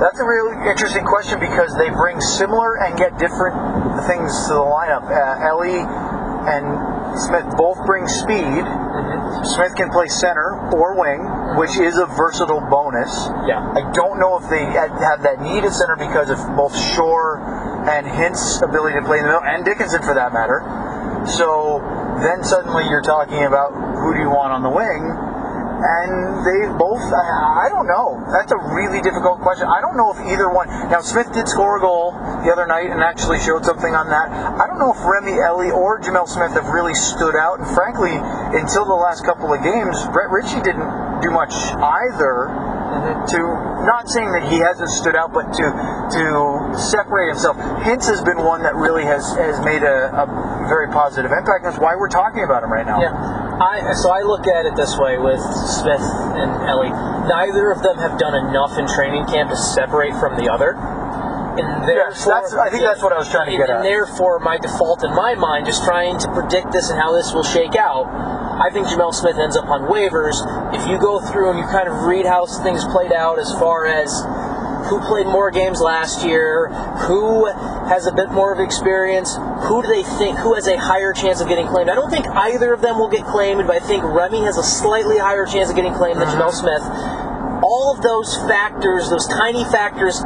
That's 0.00 0.16
a 0.16 0.24
really 0.24 0.56
interesting 0.70 1.04
question 1.04 1.36
because 1.40 1.76
they 1.76 1.90
bring 1.92 2.20
similar 2.24 2.80
and 2.80 2.96
yet 2.98 3.18
different 3.20 3.52
things 4.08 4.32
to 4.48 4.56
the 4.56 4.64
lineup. 4.64 5.04
Uh, 5.04 5.44
Elie 5.44 5.84
and 6.48 6.64
Smith 7.16 7.46
both 7.56 7.78
bring 7.86 8.06
speed. 8.06 8.62
Smith 9.44 9.74
can 9.74 9.90
play 9.90 10.06
center 10.06 10.58
or 10.74 10.98
wing, 10.98 11.24
which 11.56 11.76
is 11.78 11.98
a 11.98 12.06
versatile 12.06 12.60
bonus. 12.70 13.10
Yeah. 13.46 13.62
I 13.62 13.90
don't 13.92 14.18
know 14.20 14.38
if 14.38 14.48
they 14.50 14.64
have 14.64 15.22
that 15.22 15.40
need 15.40 15.64
at 15.64 15.72
center 15.72 15.96
because 15.96 16.30
of 16.30 16.38
both 16.56 16.76
Shore 16.76 17.40
and 17.88 18.06
Hintz's 18.06 18.62
ability 18.62 19.00
to 19.00 19.04
play 19.06 19.18
in 19.18 19.24
the 19.24 19.32
middle, 19.32 19.44
and 19.44 19.64
Dickinson 19.64 20.02
for 20.02 20.14
that 20.14 20.32
matter. 20.32 20.60
So 21.26 21.80
then 22.22 22.44
suddenly 22.44 22.84
you're 22.88 23.02
talking 23.02 23.44
about 23.44 23.72
who 23.72 24.14
do 24.14 24.20
you 24.20 24.30
want 24.30 24.52
on 24.52 24.62
the 24.62 24.70
wing, 24.70 25.16
and 25.80 26.44
they 26.44 26.68
both. 26.76 27.00
I, 27.00 27.68
don't 27.72 27.88
know. 27.88 28.20
That's 28.32 28.52
a 28.52 28.60
really 28.76 29.00
difficult 29.00 29.40
question. 29.40 29.66
I 29.66 29.80
don't 29.80 29.96
know 29.96 30.12
if 30.12 30.20
either 30.20 30.52
one. 30.52 30.68
Now 30.92 31.00
Smith 31.00 31.32
did 31.32 31.48
score 31.48 31.78
a 31.78 31.80
goal 31.80 32.12
the 32.44 32.52
other 32.52 32.66
night 32.66 32.90
and 32.90 33.00
actually 33.00 33.40
showed 33.40 33.64
something 33.64 33.94
on 33.94 34.08
that. 34.08 34.28
I 34.30 34.66
don't 34.66 34.78
know 34.78 34.92
if 34.92 35.00
Remi 35.00 35.40
Elie 35.40 35.72
or 35.72 36.00
Gemel 36.00 36.28
Smith 36.28 36.52
have 36.52 36.68
really 36.68 36.94
stood 36.94 37.36
out, 37.36 37.58
and 37.58 37.68
frankly, 37.72 38.12
until 38.12 38.84
the 38.84 38.96
last 38.96 39.24
couple 39.24 39.52
of 39.52 39.62
games, 39.62 39.96
Brett 40.12 40.28
Ritchie 40.28 40.60
didn't 40.60 40.88
do 41.20 41.30
much 41.30 41.52
either 41.52 42.69
to 43.30 43.40
not 43.86 44.08
saying 44.08 44.32
that 44.32 44.44
he 44.50 44.58
hasn't 44.58 44.90
stood 44.90 45.16
out, 45.16 45.32
but 45.32 45.50
to 45.54 45.66
to 45.66 46.24
separate 46.78 47.28
himself. 47.28 47.56
Hintz 47.86 48.06
has 48.06 48.22
been 48.22 48.44
one 48.44 48.62
that 48.62 48.74
really 48.74 49.04
has 49.04 49.22
has 49.36 49.60
made 49.64 49.82
a, 49.82 50.10
a 50.12 50.26
very 50.68 50.88
positive 50.88 51.30
impact. 51.32 51.64
That's 51.64 51.78
why 51.78 51.96
we're 51.96 52.12
talking 52.12 52.44
about 52.44 52.62
him 52.62 52.72
right 52.72 52.86
now. 52.86 53.00
Yeah. 53.00 53.14
I 53.60 53.92
so 53.94 54.10
I 54.10 54.22
look 54.22 54.46
at 54.46 54.66
it 54.66 54.74
this 54.76 54.96
way 54.98 55.18
with 55.18 55.40
Smith 55.40 56.02
and 56.36 56.50
Elie. 56.68 56.90
Neither 57.28 57.70
of 57.70 57.82
them 57.82 57.98
have 57.98 58.18
done 58.18 58.34
enough 58.34 58.78
in 58.78 58.88
training 58.88 59.26
camp 59.26 59.50
to 59.50 59.56
separate 59.56 60.14
from 60.16 60.36
the 60.36 60.48
other. 60.50 60.76
And 61.60 61.86
therefore, 61.86 62.32
that's- 62.32 62.54
I 62.54 62.70
think 62.70 62.82
that's 62.84 63.02
what 63.02 63.12
I 63.12 63.18
was 63.18 63.28
trying 63.28 63.50
to 63.50 63.56
get 63.56 63.68
and 63.68 63.78
at. 63.78 63.82
therefore, 63.82 64.38
my 64.38 64.56
default 64.56 65.02
in 65.04 65.14
my 65.14 65.34
mind, 65.34 65.66
just 65.66 65.84
trying 65.84 66.16
to 66.18 66.28
predict 66.32 66.72
this 66.72 66.90
and 66.90 66.98
how 66.98 67.12
this 67.12 67.34
will 67.34 67.42
shake 67.42 67.76
out. 67.76 68.06
I 68.60 68.68
think 68.68 68.88
Gemel 68.88 69.14
Smith 69.14 69.38
ends 69.38 69.56
up 69.56 69.66
on 69.66 69.88
waivers. 69.88 70.36
If 70.76 70.86
you 70.86 70.98
go 70.98 71.18
through 71.18 71.48
and 71.48 71.58
you 71.58 71.64
kind 71.64 71.88
of 71.88 72.04
read 72.04 72.26
how 72.26 72.44
things 72.44 72.84
played 72.92 73.12
out 73.12 73.38
as 73.38 73.50
far 73.54 73.86
as 73.86 74.12
who 74.88 75.00
played 75.00 75.24
more 75.24 75.50
games 75.50 75.80
last 75.80 76.24
year, 76.24 76.68
who 77.08 77.46
has 77.88 78.06
a 78.06 78.12
bit 78.12 78.30
more 78.30 78.52
of 78.52 78.60
experience, 78.60 79.34
who 79.64 79.80
do 79.80 79.88
they 79.88 80.02
think, 80.02 80.36
who 80.38 80.54
has 80.54 80.66
a 80.66 80.76
higher 80.76 81.12
chance 81.12 81.40
of 81.40 81.48
getting 81.48 81.66
claimed? 81.66 81.88
I 81.88 81.94
don't 81.94 82.10
think 82.10 82.26
either 82.26 82.74
of 82.74 82.82
them 82.82 82.98
will 82.98 83.08
get 83.08 83.24
claimed, 83.24 83.66
but 83.66 83.82
I 83.82 83.86
think 83.86 84.04
Remi 84.04 84.44
has 84.44 84.58
a 84.58 84.62
slightly 84.62 85.16
higher 85.16 85.46
chance 85.46 85.70
of 85.70 85.76
getting 85.76 85.94
claimed 85.94 86.20
than 86.20 86.28
mm-hmm. 86.28 86.40
Gemel 86.40 86.52
Smith. 86.52 86.82
All 87.64 87.94
of 87.96 88.02
those 88.02 88.36
factors, 88.48 89.08
those 89.08 89.26
tiny 89.28 89.64
factors, 89.64 90.20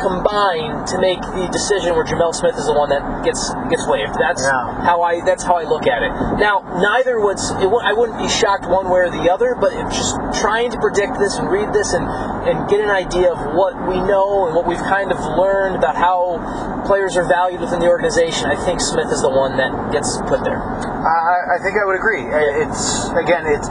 combine 0.00 0.84
to 0.86 0.98
make 1.00 1.20
the 1.20 1.48
decision 1.52 1.94
where 1.94 2.04
Gemel 2.04 2.34
Smith 2.34 2.56
is 2.56 2.66
the 2.66 2.72
one 2.74 2.88
that 2.90 3.02
gets 3.24 3.52
gets 3.70 3.86
waived. 3.86 4.14
That's 4.18 4.42
Yeah. 4.42 4.82
how 4.84 5.02
I 5.02 5.20
that's 5.24 5.42
how 5.42 5.56
I 5.56 5.64
look 5.64 5.86
at 5.86 6.02
it. 6.02 6.12
Now, 6.38 6.62
neither 6.78 7.18
would 7.20 7.38
it, 7.38 7.68
I 7.82 7.92
wouldn't 7.92 8.18
be 8.18 8.28
shocked 8.28 8.66
one 8.66 8.88
way 8.88 9.00
or 9.00 9.10
the 9.10 9.30
other, 9.30 9.54
but 9.54 9.72
just 9.90 10.16
trying 10.40 10.70
to 10.70 10.78
predict 10.78 11.18
this 11.18 11.38
and 11.38 11.50
read 11.50 11.72
this 11.72 11.92
and 11.94 12.06
and 12.48 12.68
get 12.68 12.80
an 12.80 12.90
idea 12.90 13.32
of 13.32 13.54
what 13.54 13.74
we 13.88 13.98
know 14.00 14.46
and 14.46 14.54
what 14.54 14.66
we've 14.66 14.82
kind 14.86 15.10
of 15.10 15.18
learned 15.36 15.76
about 15.76 15.96
how 15.96 16.38
players 16.86 17.16
are 17.16 17.26
valued 17.26 17.60
within 17.60 17.80
the 17.80 17.88
organization. 17.88 18.46
I 18.50 18.54
think 18.56 18.80
Smith 18.80 19.10
is 19.10 19.22
the 19.22 19.30
one 19.30 19.56
that 19.56 19.92
gets 19.92 20.16
put 20.28 20.44
there. 20.44 20.58
I, 20.62 21.56
I 21.56 21.58
think 21.62 21.74
I 21.80 21.84
would 21.84 21.96
agree. 21.96 22.22
It's 22.22 23.08
again, 23.10 23.46
it's 23.46 23.68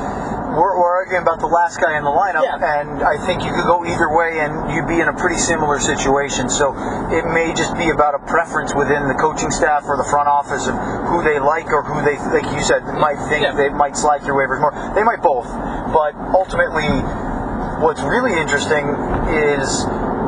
we're, 0.56 0.80
we're 0.80 0.94
arguing 1.04 1.22
about 1.22 1.40
the 1.40 1.48
last 1.52 1.80
guy 1.80 1.98
in 1.98 2.04
the 2.04 2.12
lineup, 2.12 2.44
Yeah. 2.48 2.80
and 2.82 3.04
I 3.04 3.20
think 3.26 3.44
you 3.44 3.52
could 3.54 3.68
go 3.68 3.86
either 3.86 4.10
way, 4.10 4.40
and 4.40 4.72
you'd 4.74 4.88
be 4.88 5.00
in 5.00 5.08
a 5.08 5.14
pretty 5.16 5.38
similar 5.38 5.80
situation. 5.80 6.50
So 6.50 6.74
it 7.12 7.26
may 7.32 7.54
just 7.54 7.76
be 7.78 7.90
about 7.92 8.16
a 8.16 8.20
preference 8.26 8.74
within 8.74 9.08
the 9.08 9.16
coaching 9.16 9.52
staff 9.52 9.84
or 9.86 9.98
the 9.98 10.08
front 10.10 10.28
office 10.28 10.68
of 10.68 10.76
who 11.12 11.22
they 11.24 11.40
like 11.40 11.68
or 11.72 11.84
who 11.84 12.02
they, 12.04 12.18
like 12.32 12.48
you 12.56 12.64
said, 12.64 12.84
might 12.98 13.20
think 13.30 13.44
Yeah. 13.44 13.54
they 13.54 13.70
might 13.70 13.96
slide 13.98 14.24
through 14.24 14.36
waivers 14.40 14.60
more. 14.60 14.74
They 14.96 15.04
might 15.04 15.22
both, 15.22 15.48
but 15.94 16.16
ultimately, 16.34 16.88
what's 17.84 18.02
really 18.02 18.34
interesting 18.40 18.88
is. 19.30 19.86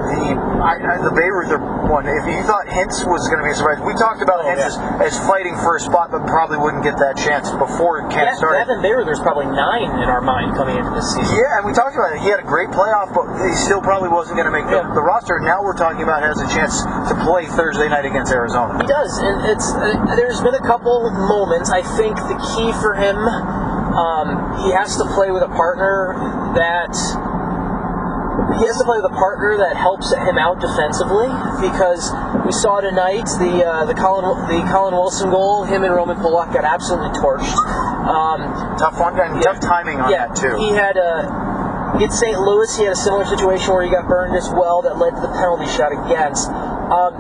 The 0.08 0.40
I, 0.64 0.74
I, 0.80 0.96
the 1.04 1.60
one. 1.88 2.06
If 2.08 2.26
you 2.28 2.44
thought 2.44 2.68
Hintz 2.68 3.08
was 3.08 3.24
going 3.32 3.40
to 3.40 3.46
be 3.48 3.52
a 3.52 3.58
surprise, 3.58 3.80
we 3.82 3.96
talked 3.96 4.20
about 4.22 4.44
Oh, 4.44 4.50
Hintz 4.52 4.76
yeah. 4.76 5.04
as, 5.08 5.16
as 5.16 5.28
fighting 5.28 5.56
for 5.64 5.80
a 5.80 5.82
spot, 5.82 6.12
but 6.12 6.28
probably 6.28 6.60
wouldn't 6.60 6.84
get 6.84 7.00
that 7.00 7.16
chance 7.18 7.50
before 7.56 8.04
camp 8.12 8.28
Yeah, 8.32 8.36
started. 8.36 8.68
Evan 8.68 8.80
Bayer, 8.84 9.04
there's 9.08 9.24
probably 9.24 9.48
nine 9.48 9.88
in 10.04 10.08
our 10.12 10.22
mind 10.22 10.54
coming 10.60 10.76
into 10.78 10.92
this 10.92 11.08
season. 11.16 11.32
Yeah, 11.36 11.58
and 11.60 11.64
we 11.66 11.72
talked 11.74 11.96
about 11.96 12.14
it. 12.14 12.20
He 12.22 12.30
had 12.30 12.40
a 12.44 12.48
great 12.48 12.70
playoff, 12.76 13.16
but 13.16 13.26
he 13.42 13.56
still 13.56 13.82
probably 13.82 14.10
wasn't 14.12 14.38
going 14.38 14.48
to 14.50 14.56
make 14.56 14.68
the, 14.68 14.84
Yeah. 14.84 14.94
the 14.94 15.02
roster. 15.04 15.40
Now 15.40 15.64
we're 15.64 15.78
talking 15.80 16.04
about 16.04 16.22
has 16.24 16.40
a 16.44 16.50
chance 16.52 16.84
to 16.84 17.14
play 17.24 17.48
Thursday 17.48 17.88
night 17.88 18.06
against 18.06 18.32
Arizona. 18.36 18.78
He 18.80 18.88
does, 18.88 19.12
and 19.24 19.38
it's 19.48 19.68
uh, 19.74 20.16
there's 20.20 20.42
been 20.44 20.56
a 20.56 20.66
couple 20.68 21.08
moments. 21.32 21.72
I 21.72 21.82
think 21.98 22.18
the 22.28 22.38
key 22.56 22.72
for 22.84 22.94
him, 22.96 23.16
um, 23.96 24.28
he 24.68 24.72
has 24.76 24.98
to 24.98 25.06
play 25.16 25.32
with 25.32 25.44
a 25.44 25.52
partner 25.56 26.14
that 26.56 26.92
he 28.56 28.64
has 28.66 28.80
to 28.80 28.86
play 28.88 28.96
with 29.04 29.12
a 29.12 29.18
partner 29.20 29.58
that 29.60 29.76
helps 29.76 30.14
him 30.16 30.40
out 30.40 30.64
defensively 30.64 31.28
because 31.60 32.08
we 32.48 32.52
saw 32.56 32.80
tonight 32.80 33.28
the 33.44 33.60
uh, 33.66 33.84
the 33.86 33.94
Colin 33.94 34.24
the 34.48 34.64
Colin 34.72 34.96
Wilson 34.96 35.30
goal. 35.30 35.64
Him 35.68 35.84
and 35.84 35.94
Roman 35.94 36.16
Polak 36.18 36.54
got 36.54 36.64
absolutely 36.64 37.12
torched. 37.20 37.52
Um, 38.08 38.40
Tough 38.80 39.00
one 39.00 39.20
and 39.20 39.42
tough 39.44 39.60
timing 39.60 40.00
on 40.00 40.10
yeah, 40.12 40.28
that 40.28 40.36
too. 40.38 40.56
he 40.58 40.70
had 40.72 40.96
a. 40.98 41.48
Against 41.96 42.20
St. 42.20 42.38
Louis, 42.38 42.70
he 42.78 42.84
had 42.84 42.94
a 42.94 42.96
similar 42.96 43.26
situation 43.26 43.74
where 43.74 43.82
he 43.82 43.90
got 43.90 44.08
burned 44.08 44.36
as 44.36 44.48
well 44.50 44.84
that 44.84 45.00
led 45.00 45.16
to 45.16 45.22
the 45.22 45.34
penalty 45.34 45.66
shot 45.66 45.90
against. 45.92 46.46
Um, 46.48 47.16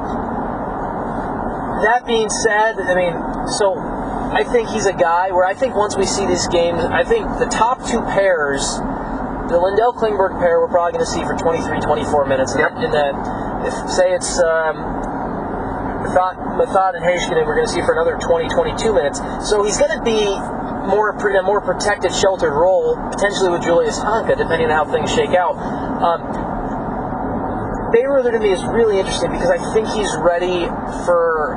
that 1.81 2.05
being 2.05 2.29
said, 2.29 2.77
I 2.77 2.93
mean, 2.93 3.15
so 3.57 3.73
I 3.77 4.43
think 4.43 4.69
he's 4.69 4.85
a 4.85 4.93
guy 4.93 5.31
where 5.31 5.45
I 5.45 5.53
think 5.53 5.75
once 5.75 5.95
we 5.95 6.05
see 6.05 6.27
these 6.27 6.47
games, 6.49 6.83
I 6.83 7.03
think 7.03 7.25
the 7.39 7.47
top 7.47 7.87
two 7.87 8.01
pairs, 8.01 8.61
the 9.47 9.59
Lindell 9.59 9.93
Klingberg 9.93 10.39
pair, 10.39 10.59
we're 10.59 10.67
probably 10.67 10.99
going 10.99 11.05
to 11.05 11.11
see 11.11 11.23
for 11.23 11.35
23, 11.35 11.79
24 11.79 12.25
minutes. 12.25 12.51
And 12.53 12.61
Yep. 12.61 12.71
then, 12.75 12.83
and 12.83 12.93
then 12.93 13.13
if 13.67 13.73
say 13.91 14.11
it's 14.11 14.39
um, 14.39 14.75
Methot 16.59 16.95
and 16.95 17.03
Heiskanen, 17.03 17.45
we're 17.45 17.55
going 17.55 17.67
to 17.67 17.73
see 17.73 17.81
for 17.81 17.93
another 17.93 18.17
20, 18.19 18.49
22 18.49 18.93
minutes. 18.93 19.19
So 19.47 19.63
he's 19.63 19.77
going 19.77 19.95
to 19.95 20.03
be 20.03 20.25
more 20.87 21.11
in 21.29 21.35
a 21.35 21.43
more 21.43 21.61
protected, 21.61 22.13
sheltered 22.13 22.53
role, 22.53 22.95
potentially 23.11 23.49
with 23.49 23.63
Julius 23.63 23.99
Honka, 23.99 24.37
depending 24.37 24.71
on 24.71 24.75
how 24.75 24.85
things 24.91 25.11
shake 25.11 25.35
out. 25.35 25.55
Um, 26.01 26.21
Bayreuther 27.91 28.31
to 28.31 28.39
me 28.39 28.51
is 28.51 28.63
really 28.65 28.99
interesting 28.99 29.31
because 29.31 29.49
I 29.49 29.59
think 29.73 29.87
he's 29.89 30.11
ready 30.19 30.67
for. 31.05 31.55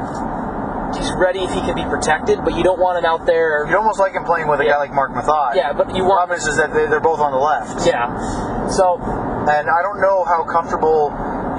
He's 0.97 1.11
ready 1.13 1.41
if 1.45 1.53
he 1.53 1.61
can 1.61 1.75
be 1.75 1.85
protected, 1.85 2.41
but 2.45 2.55
you 2.55 2.63
don't 2.63 2.79
want 2.81 2.99
him 2.99 3.05
out 3.05 3.27
there. 3.27 3.67
You'd 3.67 3.77
almost 3.77 3.99
like 3.99 4.13
him 4.13 4.25
playing 4.25 4.49
with 4.49 4.61
a 4.61 4.65
Yeah. 4.65 4.73
guy 4.73 4.79
like 4.89 4.93
Marc 4.93 5.13
Methot. 5.13 5.55
Yeah, 5.55 5.73
but 5.73 5.89
you 5.95 6.03
The 6.03 6.09
want. 6.09 6.19
problem 6.29 6.39
is, 6.39 6.47
is 6.47 6.57
that 6.57 6.73
they, 6.73 6.87
they're 6.87 7.01
both 7.01 7.21
on 7.21 7.33
the 7.33 7.39
left. 7.39 7.87
Yeah. 7.87 8.11
So 8.69 8.99
And 9.51 9.71
I 9.71 9.81
don't 9.83 10.01
know 10.01 10.23
how 10.25 10.45
comfortable 10.45 11.11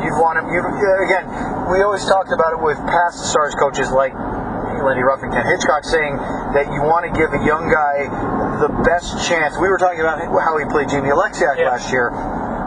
you'd 0.03 0.13
want 0.21 0.37
him. 0.37 0.45
You 0.53 0.61
uh, 0.61 1.05
again, 1.05 1.25
we 1.73 1.81
always 1.81 2.05
talked 2.05 2.31
about 2.31 2.53
it 2.53 2.61
with 2.61 2.77
past 2.85 3.25
Stars 3.31 3.55
coaches 3.55 3.89
like 3.91 4.13
Lenny 4.13 5.01
Ruffington, 5.01 5.45
Hitchcock, 5.45 5.83
saying 5.83 6.15
that 6.53 6.69
you 6.73 6.81
want 6.81 7.05
to 7.05 7.11
give 7.13 7.33
a 7.33 7.41
young 7.43 7.69
guy 7.69 8.05
the 8.61 8.69
best 8.85 9.27
chance. 9.27 9.57
We 9.59 9.67
were 9.69 9.77
talking 9.77 9.99
about 9.99 10.21
how 10.41 10.57
he 10.57 10.65
played 10.65 10.89
Jamie 10.89 11.09
Oleksiak 11.09 11.57
Yeah. 11.57 11.69
last 11.73 11.91
year 11.91 12.09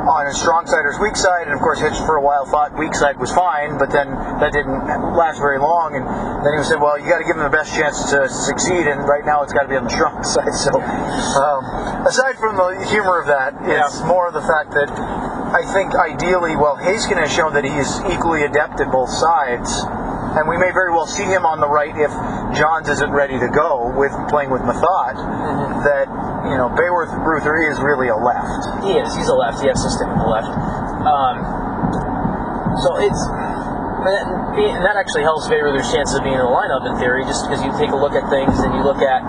on 0.05 0.27
his 0.27 0.37
strong 0.41 0.67
side 0.67 0.85
or 0.85 0.93
his 0.93 1.01
weak 1.01 1.17
side, 1.17 1.49
and 1.49 1.55
of 1.55 1.61
course 1.61 1.81
Hitch 1.81 1.97
for 2.05 2.17
a 2.17 2.23
while 2.23 2.45
thought 2.45 2.77
weak 2.77 2.95
side 2.95 3.19
was 3.19 3.33
fine, 3.33 3.79
but 3.79 3.91
then 3.91 4.11
that 4.41 4.53
didn't 4.53 4.85
last 5.17 5.41
very 5.41 5.59
long, 5.59 5.97
and 5.97 6.05
then 6.45 6.53
he 6.57 6.63
said, 6.65 6.81
well, 6.81 6.99
you 7.01 7.09
got 7.09 7.19
to 7.19 7.27
give 7.27 7.37
him 7.37 7.45
the 7.45 7.53
best 7.53 7.73
chance 7.73 8.11
to 8.13 8.29
succeed, 8.29 8.87
and 8.87 9.09
right 9.09 9.25
now 9.25 9.43
it's 9.43 9.53
got 9.53 9.65
to 9.65 9.71
be 9.73 9.77
on 9.77 9.85
the 9.85 9.95
strong 9.95 10.23
side. 10.37 10.53
So, 10.55 10.77
um, 10.77 11.65
aside 12.07 12.37
from 12.37 12.57
the 12.57 12.85
humor 12.93 13.21
of 13.21 13.27
that, 13.29 13.57
it's 13.65 14.05
more 14.05 14.29
of 14.29 14.35
the 14.35 14.45
fact 14.45 14.73
that 14.77 14.91
I 15.55 15.63
think 15.73 15.95
ideally, 15.95 16.57
well, 16.57 16.77
Haskin 16.77 17.17
has 17.17 17.33
shown 17.33 17.55
that 17.55 17.65
he's 17.65 18.01
equally 18.11 18.43
adept 18.43 18.81
at 18.81 18.91
both 18.91 19.11
sides, 19.11 19.71
and 20.35 20.49
we 20.49 20.59
may 20.59 20.73
very 20.75 20.91
well 20.91 21.07
see 21.07 21.25
him 21.25 21.47
on 21.47 21.61
the 21.61 21.69
right 21.69 21.95
if 21.95 22.11
Johns 22.59 22.89
isn't 22.89 23.11
ready 23.11 23.39
to 23.39 23.49
go 23.49 23.95
with 23.97 24.13
playing 24.29 24.51
with 24.51 24.63
Methot. 24.63 25.15
That 25.87 26.07
you 26.45 26.57
know, 26.57 26.69
Bayworth 26.73 27.13
Ruther 27.25 27.57
is 27.57 27.81
really 27.81 28.09
a 28.09 28.17
left. 28.17 28.85
He 28.85 28.97
is. 29.01 29.15
He's 29.17 29.29
a 29.29 29.37
left. 29.37 29.61
He 29.61 29.69
has 29.69 29.81
to 29.81 29.91
stick 29.91 30.09
with 30.09 30.21
the 30.21 30.31
left. 30.31 30.53
Um, 31.05 31.37
so 32.81 33.01
it's 33.01 33.21
and 34.05 34.85
that, 34.85 34.97
actually 35.01 35.25
helps 35.25 35.49
favor 35.49 35.73
their 35.73 35.85
chances 35.85 36.21
of 36.21 36.23
being 36.23 36.37
in 36.37 36.45
the 36.45 36.53
lineup 36.53 36.85
in 36.85 36.93
theory, 37.01 37.25
just 37.25 37.49
because 37.49 37.65
you 37.65 37.73
take 37.81 37.89
a 37.89 37.97
look 37.97 38.13
at 38.13 38.29
things 38.29 38.53
and 38.61 38.77
you 38.77 38.85
look 38.85 39.01
at 39.01 39.25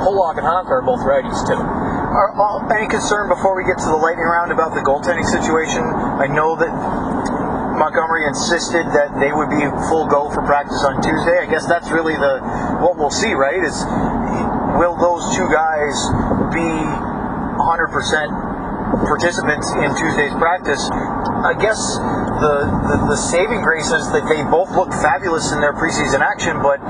Polak 0.00 0.40
and 0.40 0.46
Honka 0.48 0.80
are 0.80 0.84
both 0.84 1.04
righties 1.04 1.36
too. 1.44 1.60
Are, 1.60 2.32
are 2.32 2.64
any 2.72 2.88
concern 2.88 3.28
before 3.28 3.52
we 3.52 3.68
get 3.68 3.76
to 3.84 3.88
the 3.92 4.00
lightning 4.00 4.24
round 4.24 4.48
about 4.48 4.72
the 4.72 4.80
goaltending 4.80 5.28
situation? 5.28 5.84
I 5.84 6.26
know 6.26 6.56
that 6.56 6.72
Montgomery 7.76 8.24
insisted 8.24 8.86
that 8.96 9.12
they 9.18 9.34
would 9.34 9.50
be 9.50 9.60
full 9.92 10.06
go 10.06 10.30
for 10.30 10.40
practice 10.46 10.80
on 10.86 11.02
Tuesday. 11.02 11.42
I 11.42 11.46
guess 11.46 11.66
that's 11.66 11.90
really 11.90 12.14
the 12.14 12.40
what 12.80 12.96
we'll 12.96 13.12
see, 13.12 13.34
right? 13.34 13.60
Is 13.60 13.76
will 14.78 14.96
those 14.96 15.36
two 15.36 15.46
guys 15.52 15.94
be 16.52 16.64
100% 16.64 19.04
participants 19.06 19.70
in 19.82 19.94
Tuesday's 19.96 20.32
practice? 20.38 20.88
I 21.44 21.54
guess 21.58 21.78
the, 22.40 22.64
the 22.88 22.96
the 23.14 23.16
saving 23.16 23.62
grace 23.62 23.90
is 23.92 24.10
that 24.12 24.24
they 24.28 24.42
both 24.48 24.70
look 24.72 24.90
fabulous 24.90 25.52
in 25.52 25.60
their 25.60 25.72
preseason 25.72 26.20
action, 26.20 26.60
but 26.62 26.80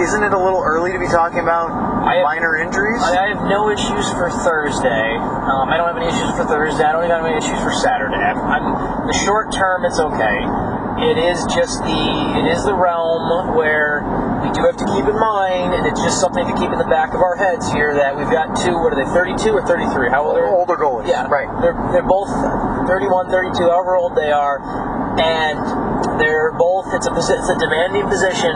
isn't 0.00 0.22
it 0.22 0.32
a 0.32 0.38
little 0.38 0.62
early 0.62 0.92
to 0.92 0.98
be 0.98 1.08
talking 1.08 1.40
about 1.40 1.68
have- 2.06 2.22
minor 2.24 2.56
injuries? 2.56 3.02
I 3.02 3.18
I 3.18 3.28
have 3.34 3.42
no 3.48 3.70
issues 3.70 4.08
for 4.16 4.30
Thursday. 4.30 5.16
Um, 5.18 5.68
I 5.68 5.76
don't 5.76 5.88
have 5.88 5.96
any 6.00 6.08
issues 6.08 6.30
for 6.34 6.44
Thursday. 6.46 6.84
I 6.84 6.92
don't 6.92 7.04
even 7.04 7.16
have 7.16 7.26
any 7.26 7.36
issues 7.36 7.58
for 7.60 7.72
Saturday. 7.72 8.16
I'm, 8.16 8.38
I'm 8.38 9.06
the 9.06 9.14
short 9.24 9.52
term. 9.52 9.84
It's 9.84 10.00
okay. 10.00 10.38
It 10.98 11.18
is 11.18 11.38
just 11.54 11.78
the 11.84 12.02
it 12.42 12.46
is 12.50 12.64
the 12.64 12.74
realm 12.74 13.54
where 13.54 14.02
we 14.42 14.50
do 14.54 14.62
have 14.62 14.76
to 14.78 14.86
keep 14.94 15.06
in 15.06 15.18
mind, 15.18 15.74
and 15.74 15.86
it's 15.86 16.00
just 16.00 16.20
something 16.20 16.46
to 16.46 16.54
keep 16.54 16.70
in 16.70 16.78
the 16.78 16.88
back 16.88 17.14
of 17.14 17.20
our 17.20 17.36
heads 17.36 17.70
here 17.72 17.94
that 17.94 18.16
we've 18.16 18.30
got 18.30 18.54
two. 18.54 18.74
What 18.78 18.94
are 18.94 18.98
they? 18.98 19.08
32 19.10 19.50
or 19.50 19.62
33? 19.66 20.10
How 20.10 20.24
old 20.24 20.38
are 20.38 20.46
they? 20.46 20.48
Older 20.48 20.76
goalies, 20.76 21.08
Yeah, 21.08 21.26
right. 21.26 21.48
They're 21.60 21.76
they're 21.90 22.06
both 22.06 22.30
31, 22.86 23.30
32, 23.30 23.58
however 23.66 23.96
old 23.96 24.14
they 24.14 24.30
are, 24.30 24.62
and 25.18 25.58
they're 26.20 26.52
both. 26.52 26.86
It's 26.94 27.06
a 27.06 27.14
it's 27.14 27.50
a 27.50 27.58
demanding 27.58 28.06
position, 28.06 28.54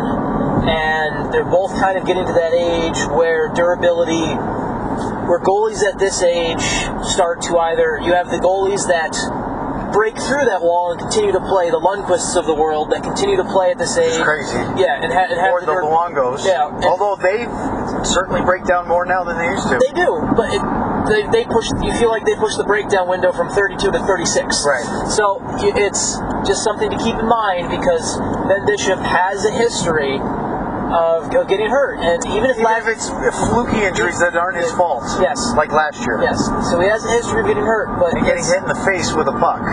and 0.70 1.32
they're 1.34 1.48
both 1.48 1.74
kind 1.80 1.98
of 1.98 2.06
getting 2.06 2.26
to 2.26 2.34
that 2.34 2.54
age 2.54 2.98
where 3.10 3.50
durability, 3.50 4.38
where 5.26 5.40
goalies 5.42 5.82
at 5.82 5.98
this 5.98 6.22
age 6.22 6.62
start 7.02 7.42
to 7.50 7.58
either 7.58 7.98
you 8.02 8.14
have 8.14 8.30
the 8.30 8.38
goalies 8.38 8.86
that 8.86 9.10
break 9.92 10.16
through 10.16 10.48
that 10.48 10.60
wall 10.64 10.92
and 10.92 11.00
continue 11.00 11.32
to 11.32 11.44
play 11.46 11.70
the 11.70 11.80
Lundqvists 11.80 12.34
of 12.36 12.46
the 12.46 12.54
world 12.54 12.90
that 12.90 13.04
continue 13.04 13.36
to 13.36 13.44
play 13.44 13.70
at 13.70 13.78
this 13.78 13.96
age. 13.96 14.16
It's 14.16 14.24
crazy. 14.24 14.56
Yeah, 14.80 14.98
and, 14.98 15.12
ha- 15.12 15.28
and 15.28 15.38
have 15.38 15.52
or 15.52 15.60
the 15.60 15.76
Luongos. 15.76 16.44
Yeah, 16.44 16.72
Although 16.88 17.20
they 17.20 17.44
certainly 18.04 18.42
break 18.42 18.64
down 18.64 18.88
more 18.88 19.04
now 19.04 19.22
than 19.24 19.38
they 19.38 19.48
used 19.52 19.68
to. 19.68 19.78
They 19.78 19.92
do, 19.92 20.10
but 20.34 20.48
it, 20.50 20.62
they, 21.06 21.22
they 21.30 21.44
push. 21.44 21.68
You 21.84 21.92
feel 21.98 22.08
like 22.08 22.24
they 22.24 22.34
push 22.36 22.56
the 22.56 22.64
breakdown 22.64 23.08
window 23.08 23.32
from 23.32 23.48
32 23.50 23.92
to 23.92 24.00
36. 24.00 24.64
Right. 24.64 24.86
So 25.12 25.38
it's 25.60 26.18
just 26.48 26.64
something 26.64 26.90
to 26.90 26.98
keep 26.98 27.16
in 27.16 27.28
mind 27.28 27.70
because 27.70 28.18
Ben 28.48 28.64
Bishop 28.66 28.98
has 28.98 29.44
a 29.44 29.52
history 29.52 30.18
of, 30.92 31.32
getting 31.48 31.68
hurt, 31.68 31.98
and 31.98 32.20
even 32.28 32.50
if 32.50 32.60
Even 32.60 32.64
last 32.64 32.86
if 32.86 33.00
it's 33.00 33.08
fluky 33.48 33.80
injuries 33.82 34.20
that 34.20 34.36
aren't 34.36 34.60
his 34.60 34.70
fault. 34.72 35.02
Yes. 35.20 35.40
Like 35.56 35.72
last 35.72 36.04
year. 36.04 36.20
yes, 36.20 36.38
so 36.70 36.80
he 36.80 36.88
has 36.88 37.04
a 37.04 37.10
history 37.10 37.40
of 37.40 37.46
getting 37.48 37.64
hurt, 37.64 37.98
but 37.98 38.12
And 38.14 38.26
getting 38.26 38.44
hit 38.44 38.60
in 38.60 38.68
the 38.68 38.80
face 38.84 39.12
with 39.16 39.26
a 39.28 39.36
puck. 39.40 39.64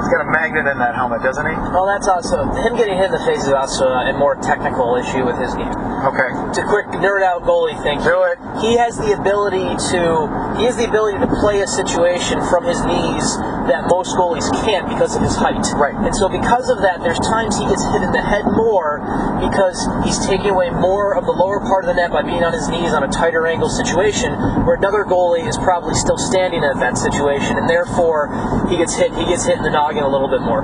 He's 0.00 0.08
got 0.08 0.24
a 0.24 0.30
magnet 0.32 0.66
in 0.66 0.78
that 0.78 0.94
helmet, 0.94 1.20
doesn't 1.22 1.44
he? 1.44 1.56
Well, 1.76 1.84
that's 1.84 2.08
also 2.08 2.48
him 2.64 2.76
getting 2.76 2.96
hit 2.96 3.12
in 3.12 3.12
the 3.12 3.24
face 3.28 3.44
is 3.44 3.52
also 3.52 3.92
a 3.92 4.16
more 4.16 4.36
technical 4.40 4.96
issue 4.96 5.26
with 5.26 5.36
his 5.36 5.52
game. 5.54 5.75
Okay. 6.04 6.28
It's 6.52 6.58
a 6.60 6.66
quick 6.68 6.86
nerd 7.00 7.24
out 7.24 7.42
goalie 7.48 7.76
thing. 7.82 7.98
Do 8.04 8.28
it. 8.28 8.36
He 8.60 8.76
has 8.76 9.00
the 9.00 9.16
ability 9.16 9.64
to 9.96 10.28
he 10.60 10.68
has 10.68 10.76
the 10.76 10.84
ability 10.84 11.18
to 11.24 11.28
play 11.40 11.60
a 11.60 11.66
situation 11.66 12.40
from 12.52 12.64
his 12.68 12.80
knees 12.84 13.24
that 13.72 13.88
most 13.88 14.12
goalies 14.16 14.46
can't 14.64 14.88
because 14.88 15.16
of 15.16 15.22
his 15.22 15.34
height. 15.36 15.64
Right. 15.74 15.96
And 15.96 16.14
so 16.14 16.28
because 16.28 16.68
of 16.68 16.84
that, 16.84 17.00
there's 17.00 17.18
times 17.20 17.56
he 17.56 17.64
gets 17.64 17.80
hit 17.92 18.04
in 18.04 18.12
the 18.12 18.20
head 18.20 18.44
more 18.44 19.00
because 19.40 19.88
he's 20.04 20.20
taking 20.24 20.52
away 20.52 20.70
more 20.70 21.16
of 21.16 21.24
the 21.24 21.32
lower 21.32 21.60
part 21.60 21.84
of 21.84 21.88
the 21.88 21.96
net 21.96 22.12
by 22.12 22.22
being 22.22 22.44
on 22.44 22.52
his 22.52 22.68
knees 22.68 22.92
on 22.92 23.02
a 23.02 23.10
tighter 23.10 23.46
angle 23.46 23.68
situation, 23.68 24.32
where 24.64 24.76
another 24.76 25.04
goalie 25.04 25.48
is 25.48 25.56
probably 25.58 25.94
still 25.94 26.18
standing 26.18 26.62
at 26.62 26.76
that 26.76 26.96
situation, 26.96 27.56
and 27.56 27.68
therefore 27.68 28.28
he 28.68 28.76
gets 28.76 28.94
hit 28.94 29.12
he 29.16 29.24
gets 29.24 29.44
hit 29.48 29.56
in 29.56 29.64
the 29.64 29.72
noggin 29.72 30.04
a 30.04 30.08
little 30.08 30.28
bit 30.28 30.40
more. 30.40 30.62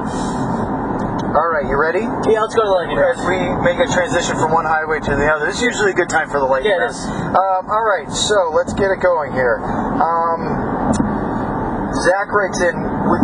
All 1.32 1.48
right, 1.48 1.64
you 1.64 1.80
ready? 1.80 2.04
Yeah, 2.28 2.44
let's 2.44 2.52
go 2.52 2.60
to 2.60 2.68
the 2.68 2.76
lightning 2.76 3.00
round. 3.00 3.16
As 3.16 3.24
we 3.24 3.40
make 3.64 3.80
a 3.80 3.88
transition 3.88 4.36
from 4.36 4.52
one 4.52 4.68
highway 4.68 5.00
to 5.00 5.12
the 5.16 5.24
other, 5.32 5.48
this 5.48 5.64
is 5.64 5.72
usually 5.72 5.92
a 5.92 5.96
good 5.96 6.12
time 6.12 6.28
for 6.28 6.36
the 6.36 6.44
lightning 6.44 6.76
Yeah, 6.76 6.92
round. 6.92 6.92
Um, 7.32 7.72
all 7.72 7.88
right, 7.88 8.04
so 8.12 8.52
let's 8.52 8.76
get 8.76 8.92
it 8.92 9.00
going 9.00 9.32
here. 9.32 9.56
Um, 9.64 10.92
Zach 12.04 12.28
writes 12.36 12.60
in, 12.60 12.76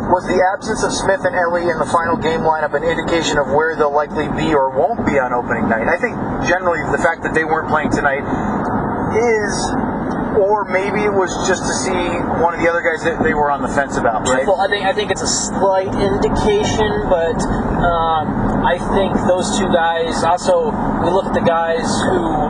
was 0.09 0.25
the 0.25 0.41
absence 0.41 0.81
of 0.89 0.97
Smith 0.97 1.21
and 1.29 1.37
Elie 1.37 1.69
in 1.69 1.77
the 1.77 1.89
final 1.93 2.17
game 2.17 2.49
lineup 2.49 2.73
an 2.73 2.81
indication 2.81 3.37
of 3.37 3.53
where 3.53 3.77
they'll 3.77 3.93
likely 3.93 4.25
be 4.41 4.57
or 4.57 4.73
won't 4.73 5.05
be 5.05 5.21
on 5.21 5.37
opening 5.37 5.69
night? 5.69 5.85
I 5.85 6.01
think 6.01 6.17
generally 6.49 6.81
the 6.89 7.01
fact 7.05 7.21
that 7.29 7.37
they 7.37 7.45
weren't 7.45 7.69
playing 7.69 7.93
tonight 7.93 8.25
is, 8.25 9.53
or 10.39 10.65
maybe 10.65 11.03
it 11.03 11.13
was 11.13 11.31
just 11.47 11.63
to 11.67 11.75
see 11.75 12.03
one 12.41 12.55
of 12.55 12.61
the 12.61 12.69
other 12.71 12.83
guys 12.83 13.03
that 13.05 13.23
they 13.23 13.35
were 13.35 13.51
on 13.51 13.63
the 13.63 13.69
fence 13.69 13.97
about, 13.97 14.29
right? 14.29 14.47
Well, 14.47 14.61
I 14.61 14.69
think 14.69 14.87
I 14.87 14.93
think 14.93 15.11
it's 15.11 15.23
a 15.23 15.29
slight 15.29 15.91
indication, 15.91 17.11
but 17.11 17.39
um, 17.83 18.65
I 18.65 18.79
think 18.95 19.15
those 19.27 19.59
two 19.59 19.69
guys. 19.73 20.23
Also, 20.23 20.71
we 21.03 21.11
look 21.11 21.27
at 21.27 21.35
the 21.35 21.45
guys 21.45 21.87
who 22.09 22.49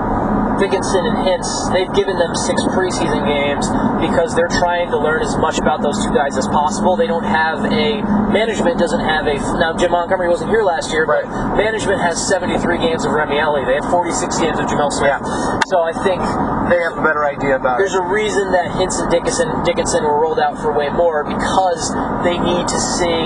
Dickinson 0.58 1.06
and 1.06 1.18
Hintz. 1.22 1.70
They've 1.72 1.90
given 1.94 2.18
them 2.18 2.34
six 2.34 2.60
preseason 2.74 3.22
games 3.24 3.70
because 4.02 4.34
they're 4.34 4.50
trying 4.58 4.90
to 4.90 4.98
learn 4.98 5.22
as 5.22 5.36
much 5.38 5.58
about 5.58 5.82
those 5.82 5.96
two 6.04 6.12
guys 6.12 6.36
as 6.36 6.46
possible. 6.48 6.96
They 6.96 7.06
don't 7.06 7.24
have 7.24 7.62
a 7.64 8.02
management 8.34 8.78
doesn't 8.78 9.00
have 9.00 9.26
a 9.26 9.38
now. 9.58 9.72
Jim 9.78 9.92
Montgomery 9.92 10.28
wasn't 10.28 10.50
here 10.50 10.62
last 10.62 10.92
year, 10.92 11.06
but 11.06 11.24
management 11.56 12.02
has 12.02 12.18
73 12.28 12.78
games 12.78 13.06
of 13.06 13.12
Remi 13.12 13.38
Elie. 13.38 13.64
They 13.64 13.78
had 13.78 13.86
46 13.86 14.38
games 14.38 14.58
of 14.58 14.66
Gemel 14.66 14.90
Smith. 14.90 15.22
Yeah. 15.22 15.60
So 15.70 15.80
I 15.80 15.94
think 16.02 16.20
They 16.68 16.80
have 16.84 16.96
a 16.96 17.02
better 17.02 17.24
idea 17.24 17.56
about 17.56 17.80
it. 17.80 17.88
there's 17.88 17.96
a 17.96 18.04
reason 18.04 18.52
that 18.52 18.68
Hintz 18.76 19.00
and 19.00 19.10
Dickinson 19.10 19.48
Dickinson 19.64 20.04
were 20.04 20.20
rolled 20.20 20.38
out 20.38 20.60
for 20.60 20.72
way 20.72 20.88
more 20.92 21.24
because 21.24 21.80
they 22.24 22.36
need 22.36 22.68
to 22.68 22.78
see 23.00 23.20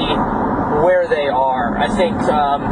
where 0.81 1.07
they 1.11 1.29
are. 1.29 1.77
I 1.77 1.89
think 1.91 2.17
um, 2.31 2.63